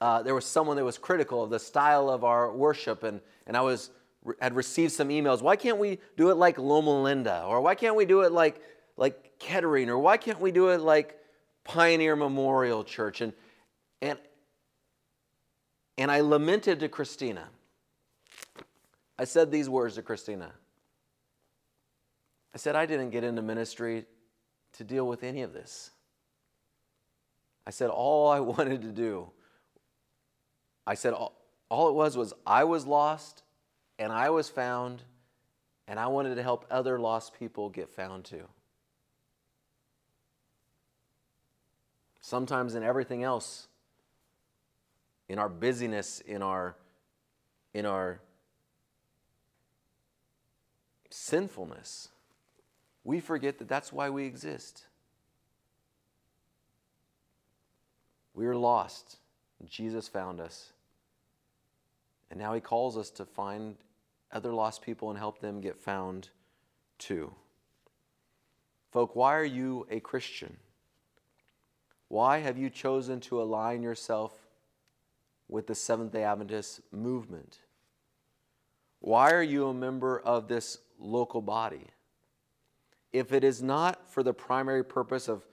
Uh, 0.00 0.22
there 0.22 0.34
was 0.34 0.44
someone 0.44 0.76
that 0.76 0.84
was 0.84 0.98
critical 0.98 1.42
of 1.42 1.50
the 1.50 1.58
style 1.58 2.10
of 2.10 2.24
our 2.24 2.52
worship, 2.52 3.04
and, 3.04 3.20
and 3.46 3.56
I 3.56 3.60
was 3.60 3.90
had 4.40 4.56
received 4.56 4.92
some 4.92 5.08
emails. 5.08 5.42
Why 5.42 5.56
can't 5.56 5.78
we 5.78 5.98
do 6.16 6.30
it 6.30 6.36
like 6.36 6.58
Loma 6.58 7.02
Linda? 7.02 7.44
Or 7.46 7.60
why 7.60 7.74
can't 7.74 7.94
we 7.94 8.06
do 8.06 8.22
it 8.22 8.32
like, 8.32 8.60
like 8.96 9.38
Kettering? 9.38 9.90
Or 9.90 9.98
why 9.98 10.16
can't 10.16 10.40
we 10.40 10.50
do 10.50 10.68
it 10.68 10.80
like 10.80 11.18
Pioneer 11.64 12.16
Memorial 12.16 12.84
Church? 12.84 13.20
And, 13.20 13.32
and, 14.00 14.18
and 15.98 16.10
I 16.10 16.20
lamented 16.20 16.80
to 16.80 16.88
Christina. 16.88 17.48
I 19.18 19.24
said 19.24 19.50
these 19.50 19.68
words 19.68 19.96
to 19.96 20.02
Christina. 20.02 20.52
I 22.54 22.58
said, 22.58 22.76
I 22.76 22.86
didn't 22.86 23.10
get 23.10 23.24
into 23.24 23.42
ministry 23.42 24.04
to 24.74 24.84
deal 24.84 25.06
with 25.08 25.24
any 25.24 25.42
of 25.42 25.52
this. 25.52 25.90
I 27.66 27.70
said, 27.70 27.90
all 27.90 28.28
I 28.30 28.40
wanted 28.40 28.82
to 28.82 28.92
do, 28.92 29.30
I 30.86 30.94
said, 30.94 31.14
all, 31.14 31.34
all 31.68 31.88
it 31.88 31.94
was 31.94 32.16
was 32.16 32.32
I 32.46 32.64
was 32.64 32.86
lost 32.86 33.42
and 33.98 34.12
I 34.12 34.30
was 34.30 34.48
found, 34.48 35.02
and 35.86 35.98
I 35.98 36.08
wanted 36.08 36.34
to 36.34 36.42
help 36.42 36.66
other 36.70 36.98
lost 36.98 37.34
people 37.38 37.70
get 37.70 37.90
found 37.90 38.24
too. 38.24 38.48
Sometimes 42.20 42.74
in 42.74 42.82
everything 42.82 43.22
else, 43.22 43.68
in 45.28 45.38
our 45.38 45.48
busyness, 45.48 46.20
in 46.20 46.42
our, 46.42 46.76
in 47.72 47.86
our 47.86 48.20
sinfulness, 51.10 52.08
we 53.04 53.20
forget 53.20 53.58
that 53.58 53.68
that's 53.68 53.92
why 53.92 54.10
we 54.10 54.24
exist. 54.24 54.86
We 58.34 58.46
were 58.46 58.56
lost. 58.56 59.18
Jesus 59.66 60.08
found 60.08 60.40
us. 60.40 60.72
And 62.30 62.40
now 62.40 62.54
he 62.54 62.60
calls 62.60 62.96
us 62.96 63.10
to 63.10 63.24
find 63.24 63.76
other 64.32 64.52
lost 64.52 64.82
people 64.82 65.10
and 65.10 65.18
help 65.18 65.40
them 65.40 65.60
get 65.60 65.78
found 65.78 66.30
too. 66.98 67.32
Folk, 68.90 69.14
why 69.14 69.34
are 69.34 69.44
you 69.44 69.86
a 69.90 70.00
Christian? 70.00 70.56
Why 72.08 72.38
have 72.38 72.58
you 72.58 72.70
chosen 72.70 73.20
to 73.20 73.40
align 73.40 73.82
yourself 73.82 74.32
with 75.48 75.66
the 75.66 75.74
Seventh 75.74 76.12
day 76.12 76.24
Adventist 76.24 76.80
movement? 76.90 77.58
Why 79.00 79.32
are 79.32 79.42
you 79.42 79.68
a 79.68 79.74
member 79.74 80.18
of 80.18 80.48
this 80.48 80.78
local 80.98 81.42
body? 81.42 81.86
If 83.14 83.32
it 83.32 83.44
is 83.44 83.62
not 83.62 84.10
for 84.10 84.24
the 84.24 84.34
primary 84.34 84.84
purpose 84.84 85.28
of, 85.28 85.44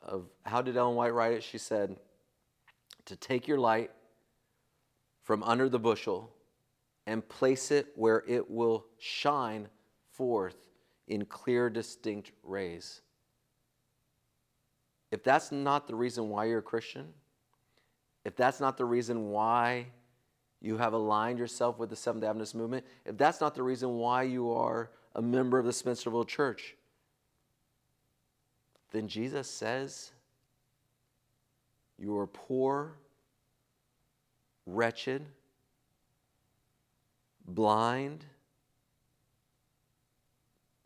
of 0.00 0.26
how 0.46 0.62
did 0.62 0.76
Ellen 0.76 0.94
White 0.94 1.12
write 1.12 1.32
it? 1.32 1.42
She 1.42 1.58
said, 1.58 1.96
to 3.06 3.16
take 3.16 3.48
your 3.48 3.58
light 3.58 3.90
from 5.24 5.42
under 5.42 5.68
the 5.68 5.80
bushel 5.80 6.32
and 7.08 7.28
place 7.28 7.72
it 7.72 7.88
where 7.96 8.22
it 8.28 8.48
will 8.48 8.86
shine 8.98 9.66
forth 10.12 10.68
in 11.08 11.24
clear, 11.24 11.68
distinct 11.70 12.30
rays. 12.44 13.00
If 15.10 15.24
that's 15.24 15.50
not 15.50 15.88
the 15.88 15.96
reason 15.96 16.28
why 16.28 16.44
you're 16.44 16.60
a 16.60 16.62
Christian, 16.62 17.08
if 18.24 18.36
that's 18.36 18.60
not 18.60 18.76
the 18.76 18.84
reason 18.84 19.30
why 19.30 19.86
you 20.60 20.76
have 20.76 20.92
aligned 20.92 21.40
yourself 21.40 21.80
with 21.80 21.90
the 21.90 21.96
Seventh 21.96 22.22
Adventist 22.22 22.54
movement, 22.54 22.86
if 23.04 23.18
that's 23.18 23.40
not 23.40 23.56
the 23.56 23.62
reason 23.64 23.96
why 23.96 24.22
you 24.22 24.52
are 24.52 24.92
a 25.14 25.22
member 25.22 25.58
of 25.58 25.64
the 25.64 25.72
Spencerville 25.72 26.26
Church, 26.26 26.76
then 28.92 29.08
Jesus 29.08 29.48
says 29.50 30.12
you 31.98 32.16
are 32.16 32.26
poor, 32.26 32.94
wretched, 34.66 35.26
blind, 37.46 38.24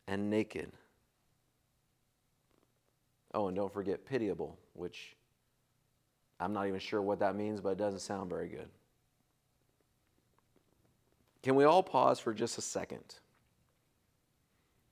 and 0.08 0.28
naked. 0.28 0.72
Oh, 3.32 3.48
and 3.48 3.56
don't 3.56 3.72
forget 3.72 4.04
pitiable, 4.04 4.58
which 4.74 5.16
I'm 6.40 6.52
not 6.52 6.66
even 6.66 6.80
sure 6.80 7.00
what 7.00 7.20
that 7.20 7.36
means, 7.36 7.60
but 7.60 7.70
it 7.70 7.78
doesn't 7.78 8.00
sound 8.00 8.28
very 8.28 8.48
good. 8.48 8.68
Can 11.42 11.54
we 11.54 11.64
all 11.64 11.82
pause 11.82 12.18
for 12.18 12.32
just 12.32 12.58
a 12.58 12.62
second? 12.62 13.16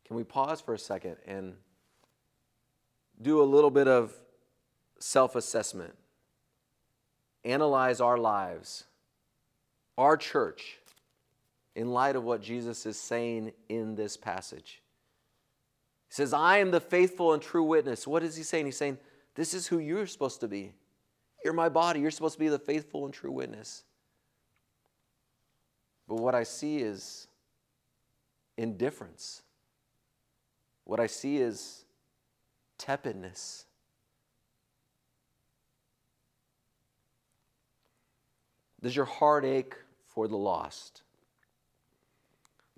Can 0.06 0.16
we 0.16 0.24
pause 0.24 0.60
for 0.60 0.74
a 0.74 0.78
second 0.78 1.16
and 1.26 1.54
do 3.20 3.40
a 3.40 3.44
little 3.44 3.70
bit 3.70 3.88
of 3.88 4.12
self 4.98 5.36
assessment? 5.36 5.94
Analyze 7.44 8.00
our 8.00 8.18
lives, 8.18 8.84
our 9.98 10.16
church, 10.16 10.78
in 11.74 11.88
light 11.90 12.16
of 12.16 12.24
what 12.24 12.42
Jesus 12.42 12.86
is 12.86 12.98
saying 12.98 13.52
in 13.68 13.94
this 13.94 14.16
passage. 14.16 14.82
He 16.08 16.14
says, 16.14 16.32
I 16.32 16.58
am 16.58 16.70
the 16.70 16.80
faithful 16.80 17.32
and 17.32 17.42
true 17.42 17.64
witness. 17.64 18.06
What 18.06 18.22
is 18.22 18.36
he 18.36 18.42
saying? 18.42 18.66
He's 18.66 18.76
saying, 18.76 18.98
This 19.34 19.54
is 19.54 19.66
who 19.66 19.78
you're 19.78 20.06
supposed 20.06 20.40
to 20.40 20.48
be. 20.48 20.72
You're 21.44 21.54
my 21.54 21.68
body. 21.68 22.00
You're 22.00 22.10
supposed 22.10 22.34
to 22.34 22.40
be 22.40 22.48
the 22.48 22.58
faithful 22.58 23.04
and 23.04 23.14
true 23.14 23.32
witness. 23.32 23.84
But 26.06 26.16
what 26.16 26.34
I 26.34 26.42
see 26.42 26.78
is 26.78 27.26
indifference. 28.56 29.42
What 30.84 31.00
I 31.00 31.06
see 31.06 31.38
is 31.38 31.84
tepidness. 32.78 33.66
Does 38.82 38.96
your 38.96 39.04
heart 39.04 39.44
ache 39.44 39.76
for 40.08 40.26
the 40.26 40.36
lost? 40.36 41.02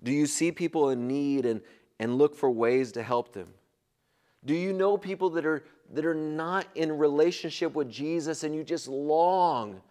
Do 0.03 0.11
you 0.11 0.27
see 0.27 0.51
people 0.51 0.91
in 0.91 1.07
need 1.07 1.45
and, 1.45 1.61
and 1.99 2.17
look 2.17 2.35
for 2.35 2.49
ways 2.51 2.91
to 2.93 3.03
help 3.03 3.33
them? 3.33 3.47
Do 4.45 4.53
you 4.53 4.71
know 4.71 4.97
people 4.97 5.31
that 5.31 5.45
are, 5.45 5.63
that 5.93 6.05
are 6.05 6.13
not 6.13 6.67
in 6.75 6.95
relationship 6.95 7.73
with 7.73 7.89
Jesus 7.89 8.43
and 8.43 8.53
you 8.53 8.63
just 8.63 8.87
long 8.87 9.81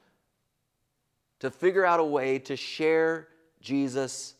to 1.41 1.51
figure 1.51 1.85
out 1.85 1.99
a 1.99 2.05
way 2.05 2.39
to 2.41 2.55
share 2.55 3.27
Jesus 3.61 4.35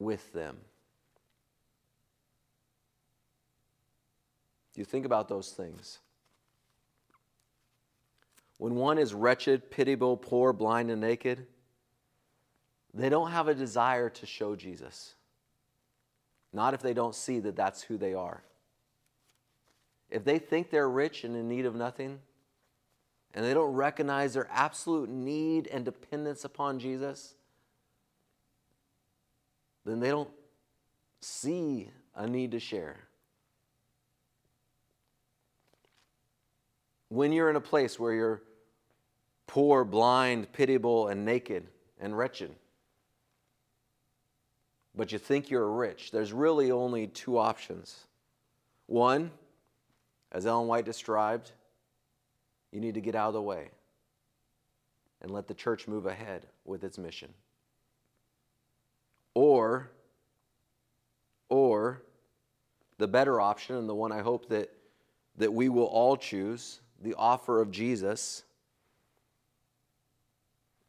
with 0.00 0.32
them? 0.32 0.56
Do 4.76 4.82
you 4.82 4.84
think 4.84 5.06
about 5.06 5.26
those 5.26 5.52
things? 5.52 6.00
When 8.58 8.74
one 8.74 8.98
is 8.98 9.14
wretched, 9.14 9.70
pitiable, 9.70 10.18
poor, 10.18 10.52
blind, 10.52 10.90
and 10.90 11.00
naked, 11.00 11.46
they 12.92 13.08
don't 13.08 13.30
have 13.30 13.48
a 13.48 13.54
desire 13.54 14.10
to 14.10 14.26
show 14.26 14.54
Jesus. 14.54 15.14
Not 16.52 16.74
if 16.74 16.82
they 16.82 16.92
don't 16.92 17.14
see 17.14 17.38
that 17.40 17.56
that's 17.56 17.80
who 17.82 17.96
they 17.96 18.12
are. 18.12 18.42
If 20.10 20.24
they 20.24 20.38
think 20.38 20.68
they're 20.68 20.90
rich 20.90 21.24
and 21.24 21.34
in 21.34 21.48
need 21.48 21.64
of 21.64 21.74
nothing, 21.74 22.20
and 23.32 23.46
they 23.46 23.54
don't 23.54 23.72
recognize 23.72 24.34
their 24.34 24.48
absolute 24.50 25.08
need 25.08 25.68
and 25.68 25.86
dependence 25.86 26.44
upon 26.44 26.78
Jesus, 26.78 27.34
then 29.86 30.00
they 30.00 30.10
don't 30.10 30.30
see 31.22 31.90
a 32.14 32.26
need 32.26 32.50
to 32.50 32.60
share. 32.60 33.08
When 37.08 37.32
you're 37.32 37.50
in 37.50 37.56
a 37.56 37.60
place 37.60 37.98
where 37.98 38.12
you're 38.12 38.42
poor, 39.46 39.84
blind, 39.84 40.52
pitiable, 40.52 41.08
and 41.08 41.24
naked 41.24 41.66
and 42.00 42.16
wretched, 42.16 42.54
but 44.94 45.12
you 45.12 45.18
think 45.18 45.50
you're 45.50 45.70
rich, 45.70 46.10
there's 46.10 46.32
really 46.32 46.70
only 46.70 47.06
two 47.06 47.38
options. 47.38 48.06
One, 48.86 49.30
as 50.32 50.46
Ellen 50.46 50.68
White 50.68 50.84
described, 50.84 51.52
you 52.72 52.80
need 52.80 52.94
to 52.94 53.00
get 53.00 53.14
out 53.14 53.28
of 53.28 53.34
the 53.34 53.42
way 53.42 53.70
and 55.20 55.30
let 55.30 55.46
the 55.46 55.54
church 55.54 55.86
move 55.86 56.06
ahead 56.06 56.46
with 56.64 56.82
its 56.82 56.98
mission. 56.98 57.32
Or, 59.34 59.90
or 61.48 62.02
the 62.98 63.06
better 63.08 63.40
option, 63.40 63.76
and 63.76 63.88
the 63.88 63.94
one 63.94 64.12
I 64.12 64.22
hope 64.22 64.48
that, 64.48 64.70
that 65.36 65.52
we 65.52 65.68
will 65.68 65.84
all 65.84 66.16
choose, 66.16 66.80
the 67.02 67.14
offer 67.14 67.60
of 67.60 67.70
Jesus, 67.70 68.44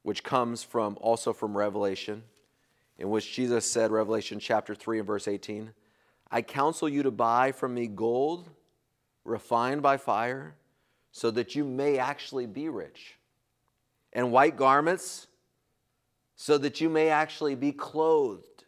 which 0.04 0.24
comes 0.24 0.64
from 0.64 0.98
also 1.02 1.34
from 1.34 1.58
Revelation 1.58 2.24
in 2.98 3.10
which 3.10 3.34
Jesus 3.34 3.66
said, 3.66 3.92
Revelation 3.92 4.40
chapter 4.40 4.74
3 4.74 5.00
and 5.00 5.08
verse 5.08 5.28
18, 5.28 5.72
I 6.32 6.42
counsel 6.42 6.90
you 6.90 7.04
to 7.04 7.12
buy 7.12 7.52
from 7.52 7.74
me 7.74 7.88
gold 7.88 8.50
refined 9.24 9.82
by 9.82 9.98
fire, 9.98 10.56
so 11.12 11.30
that 11.32 11.54
you 11.54 11.66
may 11.66 11.98
actually 11.98 12.46
be 12.46 12.70
rich, 12.70 13.18
and 14.14 14.32
white 14.32 14.56
garments, 14.56 15.28
so 16.36 16.58
that 16.58 16.80
you 16.80 16.90
may 16.90 17.10
actually 17.10 17.56
be 17.56 17.72
clothed, 17.72 18.64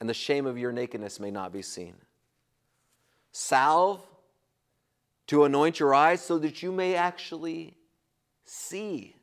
and 0.00 0.08
the 0.08 0.14
shame 0.14 0.46
of 0.46 0.58
your 0.58 0.72
nakedness 0.72 1.20
may 1.20 1.30
not 1.30 1.52
be 1.52 1.62
seen. 1.62 1.94
Salve 3.32 4.02
to 5.28 5.44
anoint 5.44 5.78
your 5.78 5.94
eyes, 5.94 6.20
so 6.20 6.38
that 6.38 6.62
you 6.62 6.72
may 6.72 6.94
actually 6.94 7.76
see 8.44 9.14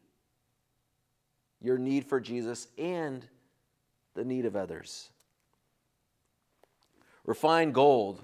your 1.62 1.78
need 1.78 2.06
for 2.06 2.20
Jesus 2.20 2.68
and 2.78 3.26
the 4.16 4.24
need 4.24 4.46
of 4.46 4.56
others. 4.56 5.10
Refined 7.26 7.74
gold 7.74 8.24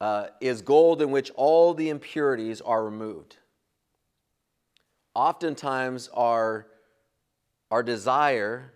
uh, 0.00 0.28
is 0.40 0.62
gold 0.62 1.02
in 1.02 1.10
which 1.10 1.30
all 1.34 1.74
the 1.74 1.90
impurities 1.90 2.60
are 2.60 2.84
removed. 2.84 3.36
Oftentimes, 5.14 6.08
our, 6.14 6.66
our 7.70 7.82
desire 7.82 8.72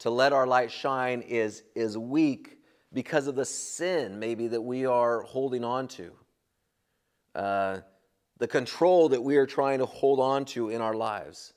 to 0.00 0.10
let 0.10 0.32
our 0.32 0.46
light 0.46 0.70
shine 0.70 1.22
is, 1.22 1.62
is 1.74 1.96
weak 1.98 2.58
because 2.92 3.26
of 3.26 3.36
the 3.36 3.44
sin, 3.44 4.18
maybe, 4.18 4.48
that 4.48 4.60
we 4.60 4.84
are 4.86 5.22
holding 5.22 5.64
on 5.64 5.88
to. 5.88 6.12
Uh, 7.34 7.80
the 8.38 8.48
control 8.48 9.10
that 9.10 9.22
we 9.22 9.36
are 9.36 9.46
trying 9.46 9.78
to 9.78 9.86
hold 9.86 10.18
on 10.18 10.44
to 10.46 10.70
in 10.70 10.80
our 10.80 10.94
lives. 10.94 11.52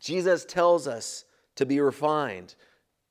Jesus 0.00 0.44
tells 0.44 0.88
us 0.88 1.24
to 1.56 1.66
be 1.66 1.80
refined, 1.80 2.54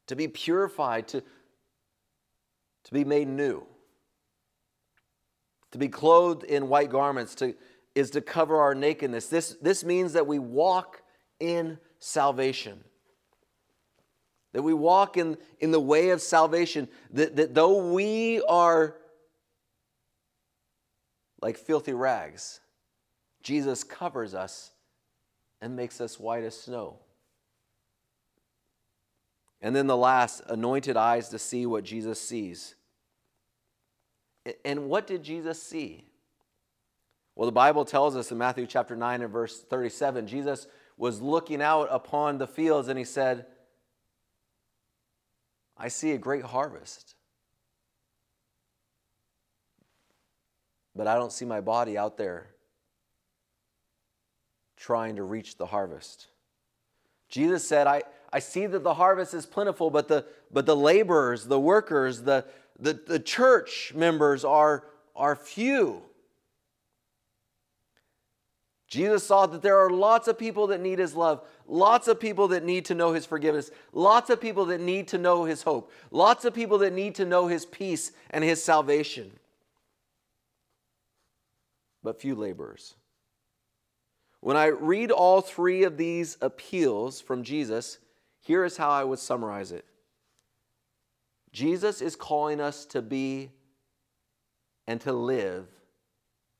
to 0.07 0.15
be 0.15 0.27
purified, 0.27 1.07
to, 1.09 1.21
to 1.21 2.93
be 2.93 3.05
made 3.05 3.27
new. 3.27 3.65
To 5.71 5.77
be 5.77 5.87
clothed 5.87 6.43
in 6.43 6.69
white 6.69 6.89
garments 6.89 7.35
to, 7.35 7.53
is 7.93 8.09
to 8.11 8.21
cover 8.21 8.57
our 8.57 8.73
nakedness. 8.73 9.27
This, 9.27 9.57
this 9.61 9.83
means 9.83 10.13
that 10.13 10.25
we 10.25 10.39
walk 10.39 11.01
in 11.39 11.77
salvation. 11.99 12.83
That 14.53 14.63
we 14.63 14.73
walk 14.73 15.17
in, 15.17 15.37
in 15.59 15.71
the 15.71 15.79
way 15.79 16.09
of 16.09 16.21
salvation. 16.21 16.87
That, 17.11 17.35
that 17.35 17.53
though 17.53 17.91
we 17.91 18.41
are 18.47 18.95
like 21.41 21.57
filthy 21.57 21.93
rags, 21.93 22.59
Jesus 23.41 23.83
covers 23.83 24.33
us 24.33 24.71
and 25.61 25.75
makes 25.75 26.01
us 26.01 26.19
white 26.19 26.43
as 26.43 26.59
snow. 26.59 26.99
And 29.61 29.75
then 29.75 29.87
the 29.87 29.97
last, 29.97 30.41
anointed 30.47 30.97
eyes 30.97 31.29
to 31.29 31.39
see 31.39 31.65
what 31.65 31.83
Jesus 31.83 32.21
sees. 32.21 32.75
And 34.63 34.87
what 34.87 35.07
did 35.07 35.23
Jesus 35.23 35.61
see? 35.61 36.05
Well, 37.35 37.47
the 37.47 37.51
Bible 37.51 37.85
tells 37.85 38.15
us 38.15 38.31
in 38.31 38.37
Matthew 38.37 38.65
chapter 38.65 38.95
9 38.95 39.21
and 39.21 39.31
verse 39.31 39.61
37, 39.61 40.27
Jesus 40.27 40.67
was 40.97 41.21
looking 41.21 41.61
out 41.61 41.87
upon 41.91 42.37
the 42.37 42.47
fields 42.47 42.87
and 42.87 42.97
he 42.97 43.05
said, 43.05 43.45
I 45.77 45.89
see 45.89 46.11
a 46.11 46.17
great 46.17 46.43
harvest. 46.43 47.16
But 50.97 51.07
I 51.07 51.15
don't 51.15 51.31
see 51.31 51.45
my 51.45 51.61
body 51.61 51.97
out 51.97 52.17
there 52.17 52.47
trying 54.75 55.15
to 55.17 55.23
reach 55.23 55.57
the 55.57 55.67
harvest. 55.67 56.27
Jesus 57.29 57.67
said, 57.67 57.87
I, 57.87 58.03
I 58.33 58.39
see 58.39 58.65
that 58.65 58.83
the 58.83 58.93
harvest 58.93 59.33
is 59.33 59.45
plentiful, 59.45 59.89
but 59.89 60.07
the, 60.07 60.25
but 60.51 60.65
the 60.65 60.75
laborers, 60.75 61.45
the 61.45 61.59
workers, 61.59 62.23
the, 62.23 62.45
the, 62.79 62.93
the 62.93 63.19
church 63.19 63.93
members 63.95 64.43
are, 64.43 64.85
are 65.15 65.35
few. 65.35 66.01
Jesus 68.87 69.25
saw 69.25 69.45
that 69.47 69.61
there 69.61 69.77
are 69.79 69.89
lots 69.89 70.29
of 70.29 70.37
people 70.37 70.67
that 70.67 70.79
need 70.79 70.99
his 70.99 71.13
love, 71.13 71.45
lots 71.67 72.07
of 72.07 72.19
people 72.19 72.47
that 72.49 72.63
need 72.63 72.85
to 72.85 72.95
know 72.95 73.11
his 73.11 73.25
forgiveness, 73.25 73.69
lots 73.91 74.29
of 74.29 74.39
people 74.39 74.65
that 74.65 74.79
need 74.79 75.09
to 75.09 75.17
know 75.17 75.43
his 75.43 75.63
hope, 75.63 75.91
lots 76.09 76.45
of 76.45 76.53
people 76.53 76.77
that 76.77 76.93
need 76.93 77.15
to 77.15 77.25
know 77.25 77.47
his 77.47 77.65
peace 77.65 78.13
and 78.29 78.43
his 78.43 78.63
salvation, 78.63 79.31
but 82.07 82.21
few 82.21 82.35
laborers. 82.35 82.95
When 84.39 84.55
I 84.55 84.67
read 84.67 85.11
all 85.11 85.41
three 85.41 85.83
of 85.83 85.97
these 85.97 86.37
appeals 86.39 87.19
from 87.19 87.43
Jesus, 87.43 87.99
here 88.39 88.63
is 88.63 88.77
how 88.77 88.89
I 88.89 89.03
would 89.03 89.19
summarize 89.19 89.73
it 89.73 89.83
Jesus 91.51 92.01
is 92.01 92.15
calling 92.15 92.61
us 92.61 92.85
to 92.85 93.01
be 93.01 93.49
and 94.87 95.01
to 95.01 95.11
live 95.11 95.67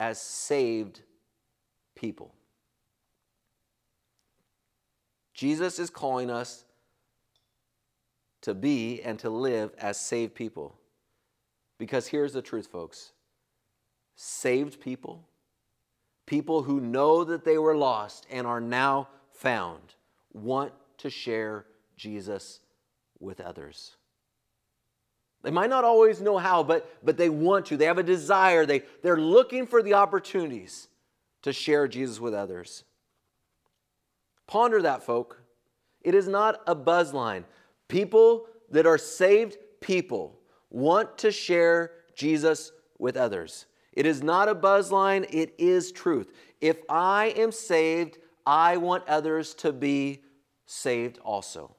as 0.01 0.21
saved 0.21 0.99
people. 1.95 2.35
Jesus 5.33 5.79
is 5.79 5.89
calling 5.89 6.29
us 6.29 6.65
to 8.41 8.53
be 8.53 9.01
and 9.01 9.17
to 9.19 9.29
live 9.29 9.71
as 9.77 9.97
saved 9.97 10.35
people. 10.35 10.75
Because 11.77 12.07
here's 12.07 12.33
the 12.33 12.41
truth, 12.41 12.67
folks 12.67 13.13
saved 14.17 14.81
people, 14.81 15.26
people 16.27 16.61
who 16.61 16.79
know 16.79 17.23
that 17.23 17.43
they 17.43 17.57
were 17.57 17.75
lost 17.75 18.27
and 18.29 18.45
are 18.45 18.61
now 18.61 19.07
found, 19.31 19.95
want 20.33 20.71
to 20.99 21.09
share 21.09 21.65
Jesus 21.95 22.59
with 23.19 23.41
others. 23.41 23.95
They 25.41 25.51
might 25.51 25.69
not 25.69 25.83
always 25.83 26.21
know 26.21 26.37
how, 26.37 26.61
but, 26.61 26.87
but 27.03 27.17
they 27.17 27.29
want 27.29 27.67
to. 27.67 27.77
They 27.77 27.85
have 27.85 27.97
a 27.97 28.03
desire. 28.03 28.65
They, 28.65 28.83
they're 29.01 29.17
looking 29.17 29.65
for 29.65 29.81
the 29.81 29.93
opportunities 29.93 30.89
to 31.43 31.53
share 31.53 31.87
Jesus 31.87 32.19
with 32.19 32.33
others. 32.33 32.83
Ponder 34.45 34.81
that, 34.81 35.03
folk. 35.03 35.41
It 36.01 36.13
is 36.13 36.27
not 36.27 36.61
a 36.67 36.75
buzz 36.75 37.13
line. 37.13 37.45
People 37.87 38.47
that 38.71 38.85
are 38.85 38.97
saved 38.97 39.57
people 39.79 40.39
want 40.69 41.17
to 41.19 41.31
share 41.31 41.91
Jesus 42.15 42.71
with 42.97 43.15
others. 43.15 43.65
It 43.97 44.05
is 44.05 44.21
not 44.21 44.47
a 44.47 44.53
buzz 44.53 44.91
line, 44.91 45.25
it 45.31 45.55
is 45.57 45.91
truth. 45.91 46.31
If 46.61 46.77
I 46.87 47.33
am 47.35 47.51
saved, 47.51 48.19
I 48.45 48.77
want 48.77 49.07
others 49.07 49.55
to 49.55 49.73
be 49.73 50.21
saved 50.67 51.17
also. 51.25 51.75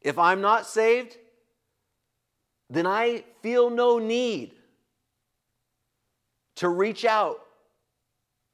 If 0.00 0.16
I'm 0.16 0.40
not 0.40 0.64
saved, 0.64 1.16
then 2.70 2.86
I 2.86 3.24
feel 3.42 3.68
no 3.68 3.98
need 3.98 4.52
to 6.54 6.68
reach 6.68 7.04
out 7.04 7.40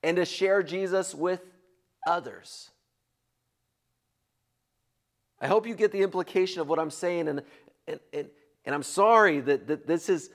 and 0.03 0.17
to 0.17 0.25
share 0.25 0.63
Jesus 0.63 1.15
with 1.15 1.43
others. 2.07 2.71
I 5.39 5.49
hope 5.49 5.67
you 5.67 5.75
get 5.75 5.93
the 5.93 6.01
implication 6.01 6.63
of 6.63 6.69
what 6.71 6.79
I'm 6.79 6.91
saying, 6.91 7.29
and, 7.29 7.43
and, 7.87 8.01
and, 8.15 8.29
and 8.65 8.75
I'm 8.75 8.83
sorry 8.83 9.41
that, 9.41 9.67
that 9.67 9.87
this 9.87 10.09
is 10.09 10.31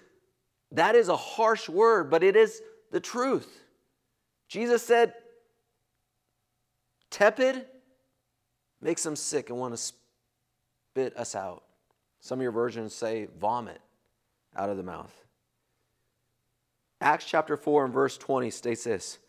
that 0.73 0.95
is 0.95 1.07
a 1.07 1.15
harsh 1.15 1.69
word, 1.69 2.09
but 2.09 2.23
it 2.23 2.36
is 2.36 2.62
the 2.91 2.99
truth. 2.99 3.62
Jesus 4.47 4.83
said, 4.83 5.13
tepid 7.09 7.65
makes 8.81 9.03
them 9.03 9.15
sick 9.15 9.49
and 9.49 9.57
want 9.57 9.73
to 9.73 9.77
spit 9.77 11.15
us 11.17 11.36
out. 11.36 11.63
Some 12.19 12.39
of 12.39 12.43
your 12.43 12.51
versions 12.51 12.93
say 12.93 13.27
vomit 13.39 13.81
out 14.55 14.69
of 14.69 14.77
the 14.77 14.83
mouth. 14.83 15.13
Acts 17.01 17.25
chapter 17.25 17.57
4 17.57 17.86
and 17.86 17.93
verse 17.93 18.17
20 18.17 18.49
states 18.49 18.83
this 18.83 19.19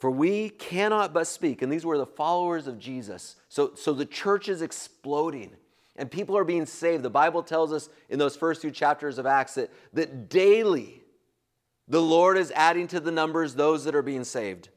for 0.00 0.10
we 0.10 0.48
cannot 0.48 1.12
but 1.12 1.26
speak. 1.26 1.60
And 1.60 1.70
these 1.70 1.84
were 1.84 1.98
the 1.98 2.06
followers 2.06 2.66
of 2.66 2.78
Jesus. 2.78 3.36
So, 3.50 3.72
so 3.74 3.92
the 3.92 4.06
church 4.06 4.48
is 4.48 4.62
exploding 4.62 5.52
and 5.96 6.10
people 6.10 6.36
are 6.36 6.44
being 6.44 6.66
saved. 6.66 7.02
The 7.02 7.10
Bible 7.10 7.42
tells 7.42 7.72
us 7.72 7.88
in 8.08 8.18
those 8.18 8.36
first 8.36 8.62
two 8.62 8.70
chapters 8.70 9.18
of 9.18 9.26
Acts 9.26 9.54
that, 9.54 9.70
that 9.92 10.28
daily 10.28 11.02
the 11.88 12.00
Lord 12.00 12.38
is 12.38 12.52
adding 12.54 12.86
to 12.88 13.00
the 13.00 13.10
numbers 13.10 13.54
those 13.54 13.84
that 13.84 13.94
are 13.94 14.02
being 14.02 14.24
saved. 14.24 14.68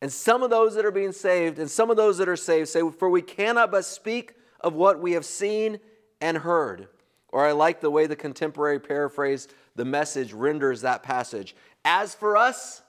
And 0.00 0.12
some 0.12 0.42
of 0.42 0.50
those 0.50 0.74
that 0.74 0.84
are 0.84 0.90
being 0.90 1.12
saved 1.12 1.58
and 1.58 1.70
some 1.70 1.90
of 1.90 1.96
those 1.96 2.18
that 2.18 2.28
are 2.28 2.36
saved 2.36 2.68
say, 2.68 2.82
For 2.90 3.08
we 3.08 3.22
cannot 3.22 3.70
but 3.70 3.84
speak 3.84 4.34
of 4.60 4.74
what 4.74 5.00
we 5.00 5.12
have 5.12 5.24
seen 5.24 5.78
and 6.20 6.36
heard. 6.36 6.88
Or 7.28 7.46
I 7.46 7.52
like 7.52 7.80
the 7.80 7.90
way 7.90 8.06
the 8.06 8.16
contemporary 8.16 8.80
paraphrase, 8.80 9.48
the 9.76 9.84
message 9.84 10.32
renders 10.32 10.80
that 10.80 11.02
passage. 11.02 11.54
As 11.84 12.14
for 12.14 12.36
us, 12.36 12.82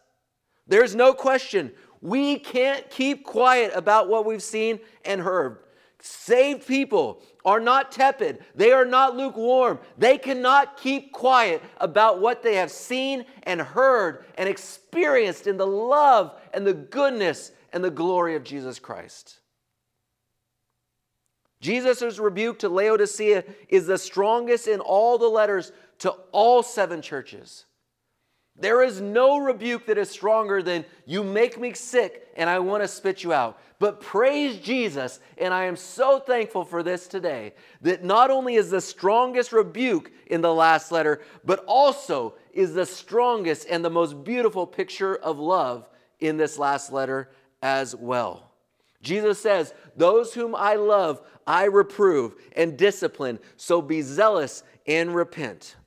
there's 0.68 0.96
no 0.96 1.14
question. 1.14 1.72
We 2.02 2.40
can't 2.40 2.90
keep 2.90 3.24
quiet 3.24 3.72
about 3.76 4.08
what 4.10 4.26
we've 4.26 4.44
seen 4.44 4.80
and 5.04 5.22
heard. 5.22 5.60
Saved 6.02 6.66
people 6.66 7.22
are 7.44 7.60
not 7.60 7.92
tepid. 7.92 8.40
They 8.56 8.72
are 8.72 8.86
not 8.86 9.18
lukewarm. 9.18 9.80
They 9.98 10.18
cannot 10.18 10.78
keep 10.78 11.12
quiet 11.12 11.62
about 11.78 12.22
what 12.22 12.42
they 12.42 12.56
have 12.56 12.72
seen 12.72 13.26
and 13.44 13.62
heard 13.62 14.26
and 14.36 14.48
experienced 14.48 15.46
in 15.46 15.58
the 15.58 15.68
love 15.68 16.40
and 16.54 16.66
the 16.66 16.74
goodness 16.74 17.52
and 17.74 17.84
the 17.84 17.92
glory 17.92 18.36
of 18.36 18.46
Jesus 18.46 18.80
Christ. 18.80 19.40
Jesus' 21.60 22.18
rebuke 22.18 22.60
to 22.60 22.70
Laodicea 22.70 23.44
is 23.68 23.86
the 23.86 23.98
strongest 23.98 24.68
in 24.70 24.80
all 24.80 25.18
the 25.18 25.28
letters 25.28 25.74
to 26.00 26.12
all 26.32 26.64
seven 26.64 27.02
churches. 27.02 27.66
There 28.60 28.84
is 28.84 29.00
no 29.00 29.38
rebuke 29.38 29.86
that 29.86 29.98
is 29.98 30.10
stronger 30.10 30.62
than 30.62 30.86
you 31.06 31.24
make 31.24 31.60
me 31.60 31.74
sick 31.74 32.28
and 32.36 32.50
I 32.50 32.60
want 32.60 32.84
to 32.84 32.88
spit 32.88 33.24
you 33.24 33.34
out. 33.34 33.60
But 33.80 34.02
praise 34.02 34.58
Jesus, 34.58 35.22
and 35.38 35.54
I 35.54 35.66
am 35.66 35.78
so 35.78 36.20
thankful 36.20 36.66
for 36.66 36.84
this 36.84 37.08
today 37.08 37.54
that 37.82 38.04
not 38.04 38.30
only 38.30 38.56
is 38.56 38.70
the 38.70 38.82
strongest 38.82 39.54
rebuke 39.54 40.12
in 40.28 40.42
the 40.42 40.54
last 40.54 40.92
letter, 40.92 41.22
but 41.46 41.64
also 41.66 42.36
is 42.52 42.74
the 42.74 42.86
strongest 42.86 43.68
and 43.70 43.84
the 43.84 43.90
most 43.90 44.24
beautiful 44.24 44.68
picture 44.68 45.16
of 45.16 45.40
love 45.40 45.88
in 46.20 46.36
this 46.36 46.58
last 46.58 46.92
letter 46.92 47.30
as 47.62 47.96
well. 47.96 48.52
Jesus 49.02 49.40
says, 49.40 49.74
Those 49.96 50.34
whom 50.34 50.56
I 50.56 50.76
love, 50.76 51.22
I 51.48 51.66
reprove 51.66 52.36
and 52.56 52.78
discipline, 52.78 53.40
so 53.56 53.82
be 53.82 54.02
zealous 54.02 54.64
and 54.86 55.16
repent. 55.16 55.78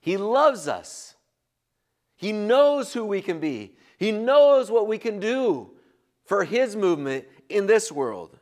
He 0.00 0.16
loves 0.16 0.68
us. 0.68 1.16
He 2.18 2.32
knows 2.32 2.92
who 2.92 3.04
we 3.04 3.22
can 3.22 3.40
be. 3.40 3.72
He 3.96 4.12
knows 4.12 4.70
what 4.70 4.86
we 4.86 4.98
can 4.98 5.18
do 5.18 5.70
for 6.24 6.44
His 6.44 6.76
movement 6.76 7.24
in 7.48 7.66
this 7.66 7.90
world. 7.90 8.36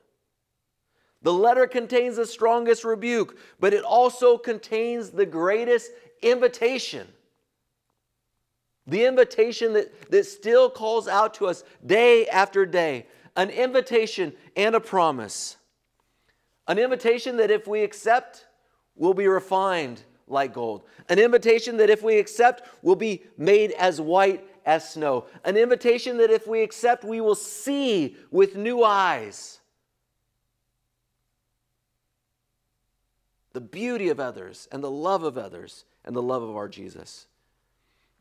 The 1.23 1.33
letter 1.33 1.67
contains 1.67 2.17
the 2.17 2.27
strongest 2.27 2.85
rebuke, 2.85 3.39
but 3.61 3.73
it 3.73 3.85
also 3.85 4.39
contains 4.39 5.11
the 5.11 5.27
greatest 5.27 5.93
invitation. 6.23 7.07
The 8.87 9.05
invitation 9.05 9.75
that, 9.75 10.11
that 10.11 10.25
still 10.25 10.71
calls 10.71 11.07
out 11.07 11.35
to 11.35 11.47
us 11.47 11.63
day 11.85 12.27
after 12.29 12.65
day. 12.67 13.07
An 13.37 13.51
invitation 13.51 14.33
and 14.57 14.75
a 14.75 14.81
promise. 14.81 15.57
An 16.67 16.79
invitation 16.79 17.37
that 17.37 17.51
if 17.51 17.67
we 17.67 17.83
accept, 17.83 18.47
will 18.95 19.15
be 19.15 19.29
refined 19.29 20.03
like 20.27 20.53
gold. 20.53 20.83
An 21.09 21.19
invitation 21.19 21.77
that 21.79 21.91
if 21.91 22.03
we 22.03 22.19
accept 22.19 22.69
will 22.83 22.97
be 22.97 23.23
made 23.37 23.73
as 23.73 24.01
white 24.01 24.49
as 24.65 24.89
snow. 24.89 25.27
An 25.45 25.57
invitation 25.57 26.19
that 26.19 26.31
if 26.31 26.47
we 26.47 26.63
accept, 26.63 27.05
we 27.05 27.21
will 27.21 27.37
see 27.37 28.17
with 28.31 28.57
new 28.57 28.83
eyes 28.83 29.61
the 33.53 33.61
beauty 33.61 34.11
of 34.11 34.21
others 34.21 34.69
and 34.71 34.85
the 34.85 34.91
love 34.91 35.23
of 35.23 35.39
others 35.39 35.85
and 36.05 36.15
the 36.15 36.23
love 36.23 36.43
of 36.43 36.55
our 36.55 36.69
Jesus. 36.69 37.27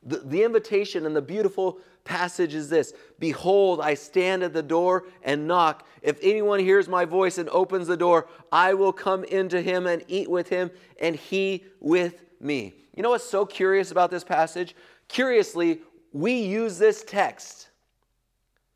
The, 0.06 0.18
the 0.18 0.44
invitation 0.44 1.06
and 1.06 1.16
the 1.16 1.22
beautiful 1.22 1.80
passage 2.04 2.54
is 2.54 2.70
this 2.70 2.94
Behold, 3.20 3.82
I 3.82 3.96
stand 3.96 4.44
at 4.44 4.54
the 4.54 4.64
door 4.64 5.06
and 5.24 5.48
knock. 5.48 5.86
If 6.02 6.18
anyone 6.22 6.60
hears 6.60 6.88
my 6.88 7.06
voice 7.06 7.38
and 7.38 7.50
opens 7.50 7.88
the 7.88 7.98
door, 7.98 8.28
I 8.52 8.74
will 8.76 8.94
come 8.94 9.24
into 9.26 9.62
him 9.62 9.88
and 9.88 10.04
eat 10.08 10.30
with 10.30 10.48
him, 10.48 10.72
and 11.00 11.16
he 11.16 11.66
with 11.80 12.22
me. 12.40 12.76
You 12.96 13.04
know 13.04 13.10
what's 13.10 13.30
so 13.30 13.46
curious 13.46 13.92
about 13.92 14.12
this 14.12 14.24
passage? 14.24 14.76
Curiously, 15.08 15.82
we 16.14 16.34
use 16.34 16.78
this 16.78 17.04
text 17.04 17.70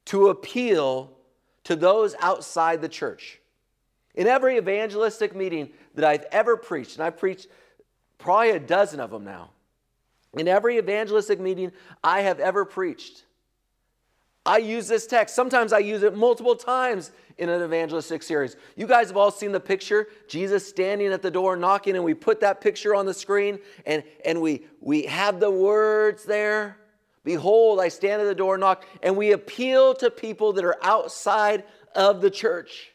to 0.06 0.30
appeal 0.30 1.12
to 1.64 1.76
those 1.76 2.16
outside 2.20 2.82
the 2.82 2.90
church. 2.90 3.40
In 4.16 4.28
every 4.28 4.58
evangelistic 4.58 5.36
meeting 5.36 5.70
that 5.94 6.04
I've 6.04 6.26
ever 6.32 6.58
preached, 6.58 6.96
and 6.96 7.04
I've 7.04 7.18
preached 7.18 7.48
probably 8.18 8.50
a 8.50 8.60
dozen 8.60 9.00
of 9.00 9.12
them 9.12 9.24
now, 9.24 9.52
in 10.38 10.48
every 10.48 10.78
evangelistic 10.78 11.40
meeting 11.40 11.72
I 12.04 12.22
have 12.22 12.40
ever 12.40 12.66
preached, 12.66 13.26
I 14.46 14.58
use 14.58 14.88
this 14.88 15.06
text. 15.06 15.36
Sometimes 15.36 15.74
I 15.74 15.80
use 15.80 16.02
it 16.04 16.16
multiple 16.16 16.56
times 16.56 17.12
in 17.38 17.50
an 17.50 17.62
evangelistic 17.62 18.24
series. 18.24 18.56
You 18.76 18.88
guys 18.88 19.08
have 19.08 19.18
all 19.18 19.32
seen 19.32 19.52
the 19.52 19.60
picture, 19.60 20.08
Jesus 20.28 20.68
standing 20.68 21.08
at 21.14 21.22
the 21.22 21.32
door 21.32 21.56
knocking, 21.56 21.96
and 21.96 22.04
we 22.04 22.14
put 22.14 22.40
that 22.42 22.62
picture 22.62 22.96
on 22.96 23.06
the 23.06 23.14
screen 23.14 23.60
and, 23.86 24.04
and 24.26 24.42
we, 24.42 24.66
we 24.82 25.04
have 25.04 25.40
the 25.40 25.52
words 25.52 26.24
there. 26.26 26.78
Behold, 27.24 27.80
I 27.80 27.90
stand 27.90 28.22
at 28.22 28.26
the 28.26 28.36
door 28.36 28.58
knock, 28.58 28.86
and 29.04 29.16
we 29.16 29.34
appeal 29.34 29.94
to 29.96 30.10
people 30.10 30.54
that 30.54 30.64
are 30.64 30.78
outside 30.82 31.64
of 31.94 32.22
the 32.22 32.30
church 32.32 32.92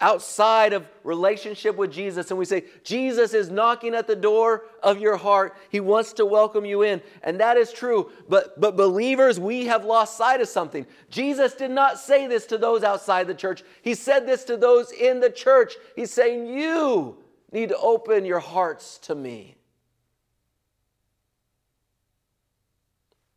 outside 0.00 0.72
of 0.72 0.88
relationship 1.02 1.76
with 1.76 1.90
Jesus 1.90 2.30
and 2.30 2.38
we 2.38 2.44
say, 2.44 2.64
Jesus 2.84 3.34
is 3.34 3.50
knocking 3.50 3.94
at 3.94 4.06
the 4.06 4.14
door 4.14 4.66
of 4.82 5.00
your 5.00 5.16
heart. 5.16 5.56
He 5.70 5.80
wants 5.80 6.12
to 6.14 6.26
welcome 6.26 6.64
you 6.64 6.82
in. 6.82 7.02
And 7.22 7.40
that 7.40 7.56
is 7.56 7.72
true. 7.72 8.12
But, 8.28 8.60
but 8.60 8.76
believers, 8.76 9.40
we 9.40 9.66
have 9.66 9.84
lost 9.84 10.16
sight 10.16 10.40
of 10.40 10.48
something. 10.48 10.86
Jesus 11.10 11.54
did 11.54 11.72
not 11.72 11.98
say 11.98 12.28
this 12.28 12.46
to 12.46 12.58
those 12.58 12.84
outside 12.84 13.26
the 13.26 13.34
church, 13.34 13.64
He 13.82 13.94
said 13.94 14.26
this 14.26 14.44
to 14.44 14.56
those 14.56 14.92
in 14.92 15.20
the 15.20 15.30
church. 15.30 15.74
He's 15.96 16.12
saying, 16.12 16.46
You 16.46 17.18
need 17.50 17.70
to 17.70 17.78
open 17.78 18.24
your 18.24 18.40
hearts 18.40 18.98
to 18.98 19.14
me. 19.14 19.56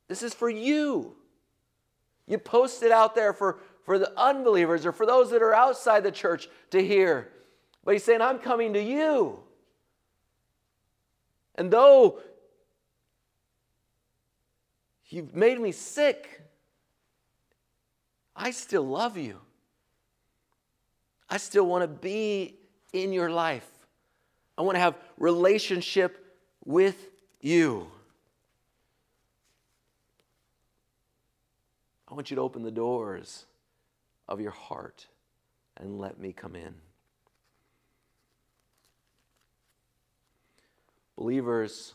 This 0.08 0.21
is 0.21 0.34
for 0.34 0.50
you. 0.50 1.15
You 2.28 2.38
post 2.38 2.84
it 2.84 2.91
out 2.91 3.15
there 3.15 3.34
for, 3.34 3.60
for 3.83 3.97
the 3.97 4.11
unbelievers 4.19 4.85
or 4.85 4.91
for 4.91 5.05
those 5.05 5.31
that 5.31 5.41
are 5.41 5.53
outside 5.53 6.03
the 6.03 6.11
church 6.11 6.49
to 6.69 6.85
hear. 6.85 7.29
But 7.83 7.93
he's 7.93 8.03
saying, 8.03 8.21
I'm 8.21 8.39
coming 8.39 8.73
to 8.73 8.81
you. 8.81 9.39
And 11.55 11.71
though 11.71 12.19
you've 15.07 15.35
made 15.35 15.59
me 15.59 15.71
sick, 15.71 16.41
I 18.35 18.51
still 18.51 18.83
love 18.83 19.17
you. 19.17 19.39
I 21.29 21.37
still 21.37 21.65
want 21.65 21.83
to 21.83 21.87
be 21.87 22.55
in 22.93 23.13
your 23.13 23.29
life. 23.29 23.67
I 24.57 24.63
want 24.63 24.75
to 24.75 24.79
have 24.79 24.95
relationship 25.17 26.25
with 26.65 27.07
you. 27.39 27.87
I 32.07 32.13
want 32.13 32.29
you 32.29 32.35
to 32.35 32.41
open 32.41 32.63
the 32.63 32.71
doors 32.71 33.45
of 34.31 34.39
your 34.39 34.51
heart 34.51 35.07
and 35.75 35.99
let 35.99 36.17
me 36.17 36.31
come 36.31 36.55
in. 36.55 36.73
Believers, 41.17 41.93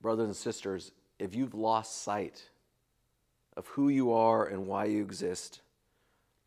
brothers 0.00 0.28
and 0.28 0.36
sisters, 0.36 0.92
if 1.18 1.34
you've 1.34 1.52
lost 1.52 2.02
sight 2.02 2.48
of 3.54 3.66
who 3.68 3.90
you 3.90 4.12
are 4.12 4.46
and 4.46 4.66
why 4.66 4.86
you 4.86 5.02
exist, 5.02 5.60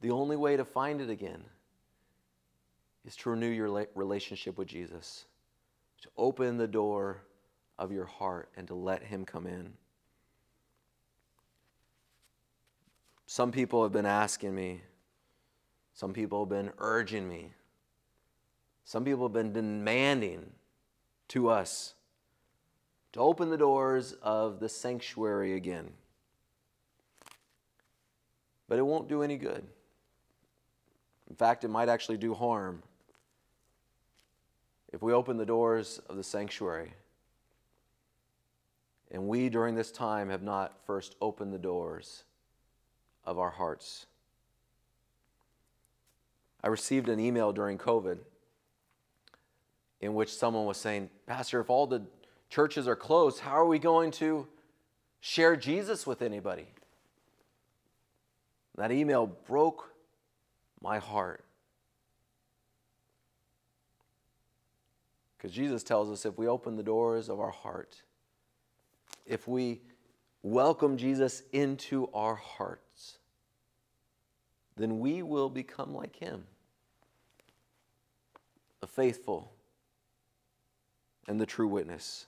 the 0.01 0.09
only 0.09 0.35
way 0.35 0.57
to 0.57 0.65
find 0.65 1.01
it 1.01 1.09
again 1.11 1.43
is 3.05 3.15
to 3.17 3.29
renew 3.29 3.49
your 3.49 3.85
relationship 3.93 4.57
with 4.57 4.69
Jesus, 4.69 5.25
to 6.01 6.09
open 6.17 6.57
the 6.57 6.67
door 6.67 7.21
of 7.77 7.91
your 7.91 8.05
heart 8.05 8.49
and 8.57 8.67
to 8.67 8.73
let 8.73 9.03
Him 9.03 9.23
come 9.23 9.45
in. 9.45 9.73
Some 13.33 13.51
people 13.51 13.81
have 13.81 13.91
been 13.91 14.05
asking 14.05 14.53
me, 14.53 14.81
some 15.95 16.13
people 16.13 16.41
have 16.41 16.49
been 16.49 16.71
urging 16.77 17.27
me, 17.27 17.49
some 18.85 19.03
people 19.03 19.25
have 19.25 19.33
been 19.33 19.51
demanding 19.51 20.51
to 21.29 21.49
us 21.49 21.95
to 23.13 23.19
open 23.19 23.49
the 23.49 23.57
doors 23.57 24.13
of 24.21 24.59
the 24.59 24.69
sanctuary 24.69 25.55
again. 25.55 25.93
But 28.69 28.77
it 28.77 28.83
won't 28.83 29.09
do 29.09 29.23
any 29.23 29.37
good. 29.37 29.65
In 31.27 31.35
fact, 31.35 31.63
it 31.63 31.69
might 31.69 31.89
actually 31.89 32.17
do 32.17 32.35
harm 32.35 32.83
if 34.91 35.01
we 35.01 35.11
open 35.11 35.37
the 35.37 35.45
doors 35.47 35.99
of 36.07 36.17
the 36.17 36.23
sanctuary 36.23 36.93
and 39.09 39.27
we 39.27 39.49
during 39.49 39.73
this 39.73 39.91
time 39.91 40.29
have 40.29 40.43
not 40.43 40.85
first 40.85 41.15
opened 41.19 41.51
the 41.51 41.57
doors 41.57 42.25
of 43.25 43.39
our 43.39 43.49
hearts. 43.49 44.05
I 46.63 46.67
received 46.67 47.09
an 47.09 47.19
email 47.19 47.51
during 47.51 47.77
COVID 47.77 48.19
in 50.01 50.13
which 50.13 50.33
someone 50.33 50.65
was 50.65 50.77
saying, 50.77 51.09
Pastor, 51.27 51.59
if 51.59 51.69
all 51.69 51.87
the 51.87 52.03
churches 52.49 52.87
are 52.87 52.95
closed, 52.95 53.39
how 53.39 53.53
are 53.53 53.65
we 53.65 53.79
going 53.79 54.11
to 54.11 54.47
share 55.21 55.55
Jesus 55.55 56.05
with 56.05 56.21
anybody? 56.21 56.67
That 58.75 58.91
email 58.91 59.27
broke 59.27 59.93
my 60.81 60.99
heart. 60.99 61.43
Because 65.37 65.51
Jesus 65.51 65.83
tells 65.83 66.09
us 66.09 66.25
if 66.25 66.37
we 66.37 66.47
open 66.47 66.77
the 66.77 66.83
doors 66.83 67.27
of 67.27 67.39
our 67.39 67.51
heart, 67.51 68.01
if 69.25 69.47
we 69.47 69.81
welcome 70.41 70.97
Jesus 70.97 71.43
into 71.51 72.09
our 72.13 72.35
hearts, 72.35 72.82
then 74.75 74.99
we 74.99 75.21
will 75.21 75.49
become 75.49 75.93
like 75.93 76.15
him 76.17 76.45
the 78.81 78.87
faithful 78.87 79.53
and 81.25 81.39
the 81.39 81.45
true 81.45 81.69
witness. 81.69 82.25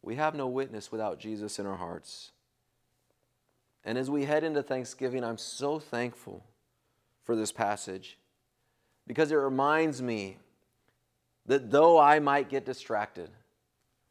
We 0.00 0.14
have 0.14 0.36
no 0.36 0.46
witness 0.46 0.92
without 0.92 1.18
Jesus 1.18 1.58
in 1.58 1.66
our 1.66 1.76
hearts. 1.76 2.30
And 3.84 3.98
as 3.98 4.08
we 4.08 4.24
head 4.24 4.44
into 4.44 4.62
Thanksgiving, 4.62 5.24
I'm 5.24 5.38
so 5.38 5.80
thankful 5.80 6.44
for 7.24 7.34
this 7.34 7.50
passage 7.50 8.16
because 9.06 9.32
it 9.32 9.36
reminds 9.36 10.00
me 10.00 10.36
that 11.46 11.70
though 11.70 11.98
I 11.98 12.20
might 12.20 12.48
get 12.48 12.64
distracted, 12.64 13.30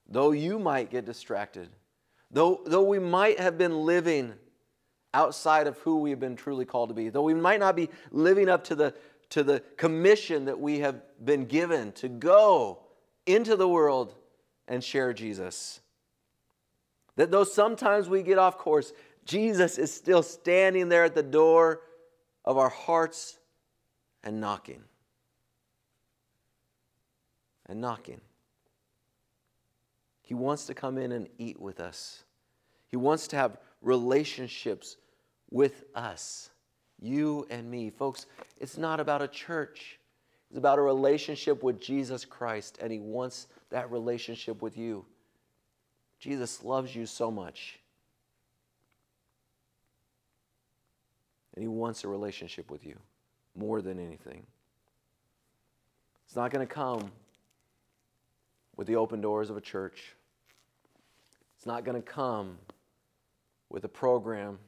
though 0.09 0.31
you 0.31 0.59
might 0.59 0.91
get 0.91 1.05
distracted, 1.05 1.69
though, 2.29 2.62
though 2.65 2.83
we 2.83 2.99
might 2.99 3.39
have 3.39 3.57
been 3.57 3.85
living 3.85 4.33
outside 5.13 5.67
of 5.67 5.78
who 5.80 5.98
we 5.98 6.10
have 6.12 6.19
been 6.19 6.36
truly 6.36 6.65
called 6.65 6.89
to 6.89 6.95
be, 6.95 7.10
though 7.10 7.24
we 7.24 7.34
might 7.34 7.60
not 7.60 7.76
be 7.76 7.89
living 8.12 8.50
up 8.50 8.63
to 8.65 8.76
the, 8.76 8.93
to 9.30 9.43
the 9.43 9.62
commission 9.78 10.45
that 10.45 10.60
we 10.60 10.80
have 10.80 11.02
been 11.24 11.45
given 11.45 11.91
to 11.93 12.08
go 12.08 12.80
into 13.26 13.56
the 13.56 13.67
world 13.67 14.15
and 14.67 14.84
share 14.84 15.13
Jesus. 15.13 15.82
That 17.15 17.32
though 17.32 17.43
sometimes 17.43 18.08
we 18.08 18.24
get 18.24 18.38
off 18.38 18.58
course, 18.58 18.93
Jesus 19.26 19.78
is 19.78 19.93
still 19.93 20.24
standing 20.24 20.89
there 20.89 21.04
at 21.04 21.15
the 21.15 21.24
door 21.24 21.82
of 22.45 22.58
our 22.58 22.69
hearts 22.69 23.38
and 24.24 24.39
knocking 24.39 24.84
and 27.67 27.80
knocking. 27.80 28.22
He 30.24 30.34
wants 30.34 30.65
to 30.67 30.74
come 30.74 30.98
in 30.98 31.12
and 31.12 31.28
eat 31.38 31.60
with 31.60 31.80
us. 31.80 32.24
He 32.88 32.98
wants 32.98 33.28
to 33.30 33.36
have 33.36 33.58
relationships 33.82 34.98
with 35.52 35.84
us, 35.96 36.50
you 37.00 37.48
and 37.50 37.70
me. 37.70 37.89
Folks, 37.89 38.26
it's 38.60 38.78
not 38.78 39.00
about 39.00 39.22
a 39.22 39.28
church, 39.28 40.00
it's 40.50 40.58
about 40.58 40.80
a 40.80 40.82
relationship 40.82 41.63
with 41.63 41.80
Jesus 41.80 42.26
Christ, 42.26 42.78
and 42.82 42.92
He 42.92 43.00
wants 43.00 43.48
that 43.70 43.92
relationship 43.92 44.62
with 44.62 44.78
you. 44.78 45.06
Jesus 46.20 46.63
loves 46.63 46.96
you 46.96 47.06
so 47.06 47.32
much. 47.32 47.80
And 51.56 51.63
He 51.63 51.68
wants 51.68 52.04
a 52.04 52.08
relationship 52.08 52.70
with 52.70 52.86
you 52.86 52.98
more 53.56 53.82
than 53.82 54.00
anything. 54.00 54.46
It's 56.26 56.36
not 56.36 56.52
going 56.52 56.65
to 56.65 56.72
come 56.72 57.12
with 58.76 58.88
the 58.88 58.96
open 58.96 59.20
doors 59.20 59.50
of 59.50 59.58
a 59.58 59.62
church. 59.62 60.15
It's 61.58 61.65
not 61.65 61.84
going 61.84 62.02
to 62.02 62.08
come 62.08 62.58
with 63.69 63.84
a 63.84 63.89
program. 63.89 64.60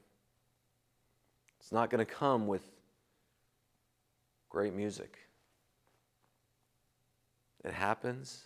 It's 1.59 1.71
not 1.71 1.89
going 1.89 2.05
to 2.05 2.11
come 2.11 2.47
with 2.47 2.63
great 4.49 4.73
music. 4.73 5.17
It 7.63 7.73
happens 7.73 8.45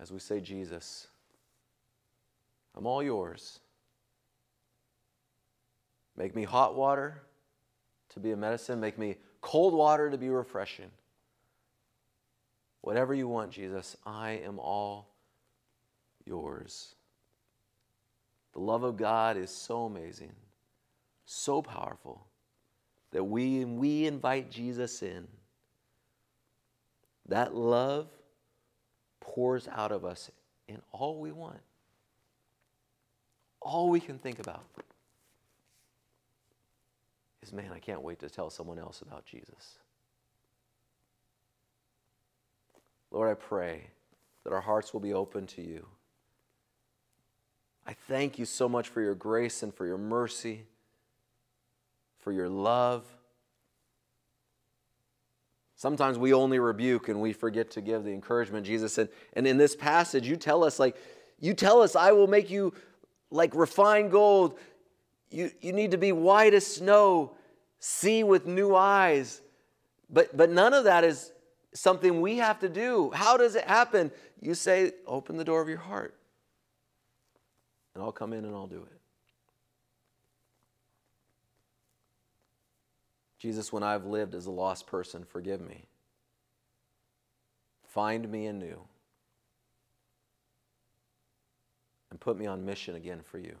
as 0.00 0.12
we 0.12 0.18
say, 0.18 0.40
Jesus, 0.40 1.08
I'm 2.76 2.86
all 2.86 3.02
yours. 3.02 3.58
Make 6.16 6.34
me 6.34 6.44
hot 6.44 6.76
water 6.76 7.22
to 8.10 8.20
be 8.20 8.32
a 8.32 8.36
medicine, 8.36 8.80
make 8.80 8.98
me 8.98 9.16
cold 9.40 9.74
water 9.74 10.10
to 10.10 10.18
be 10.18 10.28
refreshing. 10.28 10.90
Whatever 12.80 13.12
you 13.12 13.28
want, 13.28 13.50
Jesus, 13.50 13.96
I 14.06 14.40
am 14.44 14.58
all 14.58 15.08
yours. 16.24 16.94
The 18.58 18.64
love 18.64 18.82
of 18.82 18.96
God 18.96 19.36
is 19.36 19.52
so 19.52 19.84
amazing, 19.84 20.32
so 21.26 21.62
powerful, 21.62 22.26
that 23.12 23.22
we, 23.22 23.64
we 23.64 24.04
invite 24.04 24.50
Jesus 24.50 25.00
in, 25.00 25.28
that 27.28 27.54
love 27.54 28.08
pours 29.20 29.68
out 29.68 29.92
of 29.92 30.04
us 30.04 30.28
in 30.66 30.82
all 30.90 31.20
we 31.20 31.30
want, 31.30 31.60
all 33.60 33.90
we 33.90 34.00
can 34.00 34.18
think 34.18 34.40
about 34.40 34.64
is 37.42 37.52
man, 37.52 37.70
I 37.72 37.78
can't 37.78 38.02
wait 38.02 38.18
to 38.18 38.28
tell 38.28 38.50
someone 38.50 38.80
else 38.80 39.02
about 39.02 39.24
Jesus. 39.24 39.78
Lord, 43.12 43.30
I 43.30 43.34
pray 43.34 43.86
that 44.42 44.52
our 44.52 44.60
hearts 44.60 44.92
will 44.92 45.00
be 45.00 45.14
open 45.14 45.46
to 45.46 45.62
you. 45.62 45.86
I 47.88 47.94
thank 48.06 48.38
you 48.38 48.44
so 48.44 48.68
much 48.68 48.90
for 48.90 49.00
your 49.00 49.14
grace 49.14 49.62
and 49.62 49.74
for 49.74 49.86
your 49.86 49.96
mercy, 49.96 50.64
for 52.18 52.32
your 52.32 52.50
love. 52.50 53.02
Sometimes 55.74 56.18
we 56.18 56.34
only 56.34 56.58
rebuke 56.58 57.08
and 57.08 57.18
we 57.18 57.32
forget 57.32 57.70
to 57.70 57.80
give 57.80 58.04
the 58.04 58.12
encouragement, 58.12 58.66
Jesus 58.66 58.92
said. 58.92 59.08
And 59.32 59.46
in 59.46 59.56
this 59.56 59.74
passage, 59.74 60.28
you 60.28 60.36
tell 60.36 60.64
us, 60.64 60.78
like, 60.78 60.96
you 61.40 61.54
tell 61.54 61.80
us, 61.80 61.96
I 61.96 62.12
will 62.12 62.26
make 62.26 62.50
you 62.50 62.74
like 63.30 63.54
refined 63.54 64.10
gold. 64.10 64.58
You, 65.30 65.50
you 65.62 65.72
need 65.72 65.92
to 65.92 65.98
be 65.98 66.12
white 66.12 66.52
as 66.52 66.66
snow, 66.66 67.36
see 67.78 68.22
with 68.22 68.46
new 68.46 68.74
eyes. 68.74 69.40
But, 70.10 70.36
but 70.36 70.50
none 70.50 70.74
of 70.74 70.84
that 70.84 71.04
is 71.04 71.32
something 71.72 72.20
we 72.20 72.36
have 72.36 72.58
to 72.58 72.68
do. 72.68 73.12
How 73.14 73.38
does 73.38 73.54
it 73.54 73.64
happen? 73.64 74.10
You 74.42 74.52
say, 74.52 74.92
open 75.06 75.38
the 75.38 75.44
door 75.44 75.62
of 75.62 75.70
your 75.70 75.78
heart, 75.78 76.17
and 77.98 78.04
I'll 78.04 78.12
come 78.12 78.32
in 78.32 78.44
and 78.44 78.54
I'll 78.54 78.68
do 78.68 78.86
it. 78.88 79.00
Jesus, 83.40 83.72
when 83.72 83.82
I've 83.82 84.06
lived 84.06 84.36
as 84.36 84.46
a 84.46 84.52
lost 84.52 84.86
person, 84.86 85.24
forgive 85.24 85.60
me. 85.60 85.82
Find 87.88 88.30
me 88.30 88.46
anew. 88.46 88.78
And 92.12 92.20
put 92.20 92.38
me 92.38 92.46
on 92.46 92.64
mission 92.64 92.94
again 92.94 93.18
for 93.24 93.40
you. 93.40 93.56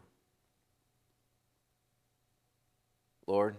Lord, 3.26 3.56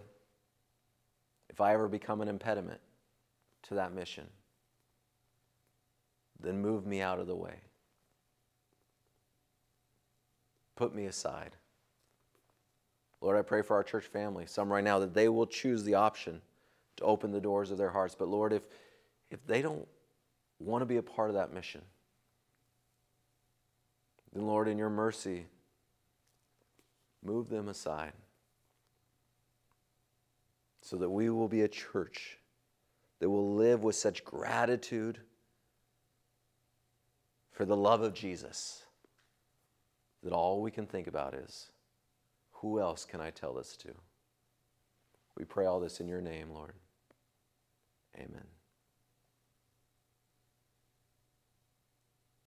if 1.50 1.60
I 1.60 1.74
ever 1.74 1.88
become 1.88 2.22
an 2.22 2.28
impediment 2.28 2.80
to 3.64 3.74
that 3.74 3.92
mission, 3.92 4.26
then 6.42 6.62
move 6.62 6.86
me 6.86 7.02
out 7.02 7.20
of 7.20 7.26
the 7.26 7.36
way. 7.36 7.56
Put 10.80 10.94
me 10.94 11.04
aside. 11.04 11.56
Lord, 13.20 13.36
I 13.36 13.42
pray 13.42 13.60
for 13.60 13.76
our 13.76 13.82
church 13.82 14.06
family, 14.06 14.46
some 14.46 14.72
right 14.72 14.82
now, 14.82 14.98
that 15.00 15.12
they 15.12 15.28
will 15.28 15.46
choose 15.46 15.84
the 15.84 15.92
option 15.92 16.40
to 16.96 17.04
open 17.04 17.32
the 17.32 17.40
doors 17.40 17.70
of 17.70 17.76
their 17.76 17.90
hearts. 17.90 18.14
But 18.18 18.28
Lord, 18.28 18.54
if, 18.54 18.62
if 19.30 19.46
they 19.46 19.60
don't 19.60 19.86
want 20.58 20.80
to 20.80 20.86
be 20.86 20.96
a 20.96 21.02
part 21.02 21.28
of 21.28 21.34
that 21.34 21.52
mission, 21.52 21.82
then 24.32 24.46
Lord, 24.46 24.68
in 24.68 24.78
your 24.78 24.88
mercy, 24.88 25.44
move 27.22 27.50
them 27.50 27.68
aside 27.68 28.14
so 30.80 30.96
that 30.96 31.10
we 31.10 31.28
will 31.28 31.48
be 31.48 31.60
a 31.60 31.68
church 31.68 32.38
that 33.18 33.28
will 33.28 33.54
live 33.54 33.84
with 33.84 33.96
such 33.96 34.24
gratitude 34.24 35.18
for 37.52 37.66
the 37.66 37.76
love 37.76 38.00
of 38.00 38.14
Jesus 38.14 38.86
that 40.22 40.32
all 40.32 40.60
we 40.62 40.70
can 40.70 40.86
think 40.86 41.06
about 41.06 41.34
is 41.34 41.70
who 42.52 42.80
else 42.80 43.04
can 43.04 43.20
I 43.20 43.30
tell 43.30 43.54
this 43.54 43.76
to? 43.78 43.90
We 45.36 45.44
pray 45.44 45.66
all 45.66 45.80
this 45.80 46.00
in 46.00 46.08
your 46.08 46.20
name, 46.20 46.50
Lord. 46.50 46.74
Amen. 48.16 48.46